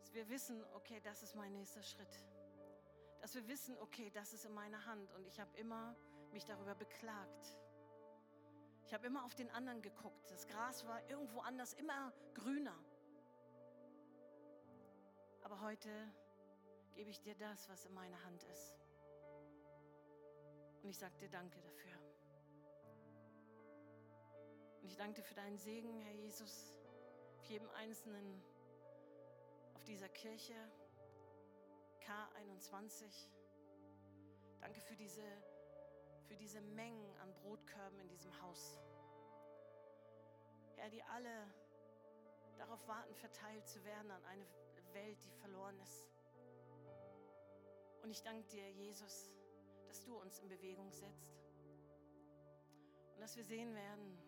Dass 0.00 0.12
wir 0.12 0.28
wissen, 0.28 0.62
okay, 0.74 1.00
das 1.00 1.22
ist 1.22 1.34
mein 1.34 1.52
nächster 1.52 1.82
Schritt. 1.82 2.24
Dass 3.20 3.34
wir 3.34 3.48
wissen, 3.48 3.76
okay, 3.78 4.10
das 4.10 4.34
ist 4.34 4.44
in 4.44 4.52
meiner 4.52 4.84
Hand. 4.84 5.10
Und 5.14 5.26
ich 5.26 5.40
habe 5.40 5.56
immer 5.56 5.96
mich 6.32 6.44
darüber 6.44 6.74
beklagt. 6.74 7.56
Ich 8.84 8.92
habe 8.92 9.06
immer 9.06 9.24
auf 9.24 9.34
den 9.34 9.50
anderen 9.50 9.80
geguckt. 9.80 10.30
Das 10.30 10.46
Gras 10.46 10.86
war 10.86 11.02
irgendwo 11.08 11.40
anders, 11.40 11.72
immer 11.72 12.12
grüner. 12.34 12.78
Aber 15.50 15.62
heute 15.62 15.88
gebe 16.94 17.08
ich 17.08 17.22
dir 17.22 17.34
das, 17.36 17.70
was 17.70 17.86
in 17.86 17.94
meiner 17.94 18.22
Hand 18.22 18.42
ist. 18.52 18.76
Und 20.82 20.90
ich 20.90 20.98
sage 20.98 21.16
dir 21.16 21.30
danke 21.30 21.58
dafür. 21.62 21.96
Und 24.82 24.88
ich 24.90 24.96
danke 24.98 25.22
dir 25.22 25.26
für 25.26 25.32
deinen 25.32 25.56
Segen, 25.56 26.00
Herr 26.00 26.12
Jesus, 26.12 26.76
für 27.38 27.52
jeden 27.54 27.70
Einzelnen 27.70 28.42
auf 29.72 29.84
dieser 29.84 30.10
Kirche 30.10 30.52
K21. 32.02 33.06
Danke 34.60 34.82
für 34.82 34.96
diese, 34.96 35.24
für 36.26 36.36
diese 36.36 36.60
Mengen 36.60 37.16
an 37.22 37.32
Brotkörben 37.36 37.98
in 38.00 38.08
diesem 38.10 38.38
Haus. 38.42 38.78
Herr, 40.76 40.90
die 40.90 41.02
alle 41.04 41.46
darauf 42.58 42.86
warten, 42.86 43.14
verteilt 43.14 43.66
zu 43.66 43.82
werden 43.82 44.10
an 44.10 44.22
eine 44.26 44.44
Welt, 44.98 45.24
die 45.24 45.30
verloren 45.30 45.78
ist. 45.80 46.08
Und 48.02 48.10
ich 48.10 48.22
danke 48.22 48.44
dir, 48.48 48.68
Jesus, 48.72 49.32
dass 49.86 50.02
du 50.02 50.16
uns 50.16 50.40
in 50.40 50.48
Bewegung 50.48 50.90
setzt 50.92 51.38
und 53.14 53.20
dass 53.20 53.36
wir 53.36 53.44
sehen 53.44 53.74
werden, 53.74 54.18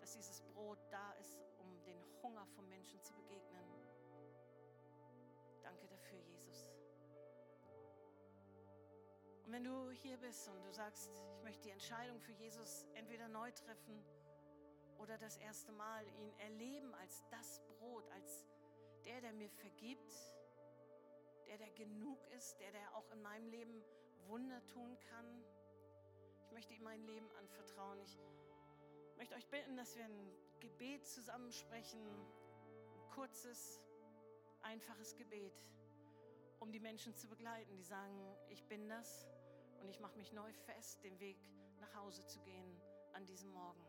dass 0.00 0.14
dieses 0.14 0.42
Brot 0.42 0.78
da 0.90 1.12
ist, 1.20 1.38
um 1.58 1.82
den 1.84 2.02
Hunger 2.22 2.44
von 2.56 2.68
Menschen 2.68 3.00
zu 3.02 3.14
begegnen. 3.14 3.64
Danke 5.62 5.86
dafür, 5.86 6.18
Jesus. 6.18 6.66
Und 9.44 9.52
wenn 9.52 9.64
du 9.64 9.90
hier 9.90 10.16
bist 10.16 10.48
und 10.48 10.60
du 10.64 10.72
sagst, 10.72 11.10
ich 11.36 11.42
möchte 11.44 11.62
die 11.62 11.70
Entscheidung 11.70 12.20
für 12.20 12.32
Jesus 12.32 12.86
entweder 12.94 13.28
neu 13.28 13.50
treffen 13.52 14.02
oder 14.98 15.18
das 15.18 15.36
erste 15.36 15.72
Mal 15.72 16.04
ihn 16.18 16.32
erleben 16.38 16.94
als 16.96 17.24
das 17.30 17.60
Brot, 17.66 18.08
als 18.10 18.44
der, 19.04 19.20
der 19.20 19.32
mir 19.32 19.50
vergibt, 19.50 20.12
der, 21.46 21.58
der 21.58 21.70
genug 21.70 22.18
ist, 22.36 22.58
der, 22.60 22.72
der 22.72 22.96
auch 22.96 23.10
in 23.10 23.22
meinem 23.22 23.48
Leben 23.48 23.84
Wunder 24.26 24.64
tun 24.66 24.96
kann. 25.10 25.44
Ich 26.44 26.52
möchte 26.52 26.74
ihm 26.74 26.82
mein 26.82 27.02
Leben 27.04 27.30
anvertrauen. 27.38 28.00
Ich 28.02 28.18
möchte 29.16 29.34
euch 29.34 29.48
bitten, 29.48 29.76
dass 29.76 29.96
wir 29.96 30.04
ein 30.04 30.32
Gebet 30.60 31.06
zusammensprechen, 31.06 32.00
ein 32.00 33.10
kurzes, 33.10 33.80
einfaches 34.62 35.16
Gebet, 35.16 35.58
um 36.60 36.70
die 36.70 36.80
Menschen 36.80 37.14
zu 37.14 37.28
begleiten, 37.28 37.76
die 37.76 37.82
sagen, 37.82 38.36
ich 38.48 38.64
bin 38.66 38.88
das 38.88 39.26
und 39.80 39.88
ich 39.88 40.00
mache 40.00 40.16
mich 40.16 40.32
neu 40.32 40.52
fest, 40.52 41.02
den 41.02 41.18
Weg 41.18 41.38
nach 41.80 41.94
Hause 41.96 42.24
zu 42.26 42.40
gehen 42.40 42.80
an 43.12 43.26
diesem 43.26 43.50
Morgen. 43.50 43.84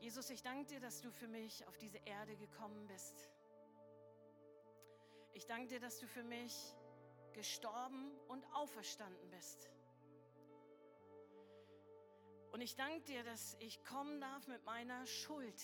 Jesus, 0.00 0.28
ich 0.30 0.42
danke 0.42 0.66
dir, 0.66 0.80
dass 0.80 1.00
du 1.00 1.10
für 1.10 1.28
mich 1.28 1.66
auf 1.66 1.78
diese 1.78 1.98
Erde 2.04 2.36
gekommen 2.36 2.86
bist. 2.86 3.33
Ich 5.34 5.46
danke 5.46 5.66
dir, 5.66 5.80
dass 5.80 5.98
du 5.98 6.06
für 6.06 6.22
mich 6.22 6.74
gestorben 7.32 8.16
und 8.28 8.46
auferstanden 8.54 9.28
bist. 9.30 9.68
Und 12.52 12.60
ich 12.60 12.76
danke 12.76 13.02
dir, 13.02 13.24
dass 13.24 13.56
ich 13.58 13.82
kommen 13.82 14.20
darf 14.20 14.46
mit 14.46 14.64
meiner 14.64 15.04
Schuld, 15.06 15.60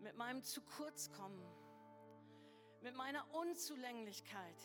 mit 0.00 0.16
meinem 0.16 0.42
zu 0.42 0.60
kurz 0.60 1.12
kommen, 1.12 1.40
mit 2.80 2.96
meiner 2.96 3.32
Unzulänglichkeit, 3.32 4.60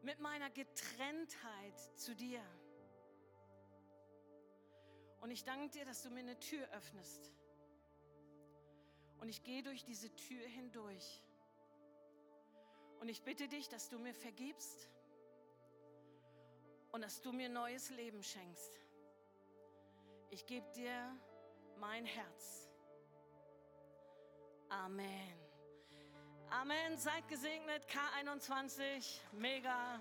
mit 0.00 0.18
meiner 0.18 0.48
Getrenntheit 0.48 1.78
zu 1.94 2.14
dir. 2.14 2.40
Und 5.20 5.30
ich 5.30 5.44
danke 5.44 5.68
dir, 5.68 5.84
dass 5.84 6.02
du 6.02 6.08
mir 6.08 6.20
eine 6.20 6.38
Tür 6.38 6.66
öffnest. 6.70 7.34
Und 9.26 9.30
ich 9.30 9.42
gehe 9.42 9.60
durch 9.60 9.84
diese 9.84 10.14
Tür 10.14 10.46
hindurch. 10.46 11.20
Und 13.00 13.08
ich 13.08 13.24
bitte 13.24 13.48
dich, 13.48 13.68
dass 13.68 13.88
du 13.88 13.98
mir 13.98 14.14
vergibst 14.14 14.88
und 16.92 17.02
dass 17.02 17.20
du 17.22 17.32
mir 17.32 17.48
neues 17.48 17.90
Leben 17.90 18.22
schenkst. 18.22 18.78
Ich 20.30 20.46
gebe 20.46 20.70
dir 20.76 21.12
mein 21.80 22.04
Herz. 22.04 22.70
Amen. 24.68 25.34
Amen. 26.50 26.96
Seid 26.96 27.26
gesegnet. 27.26 27.84
K21. 27.88 29.18
Mega. 29.32 30.00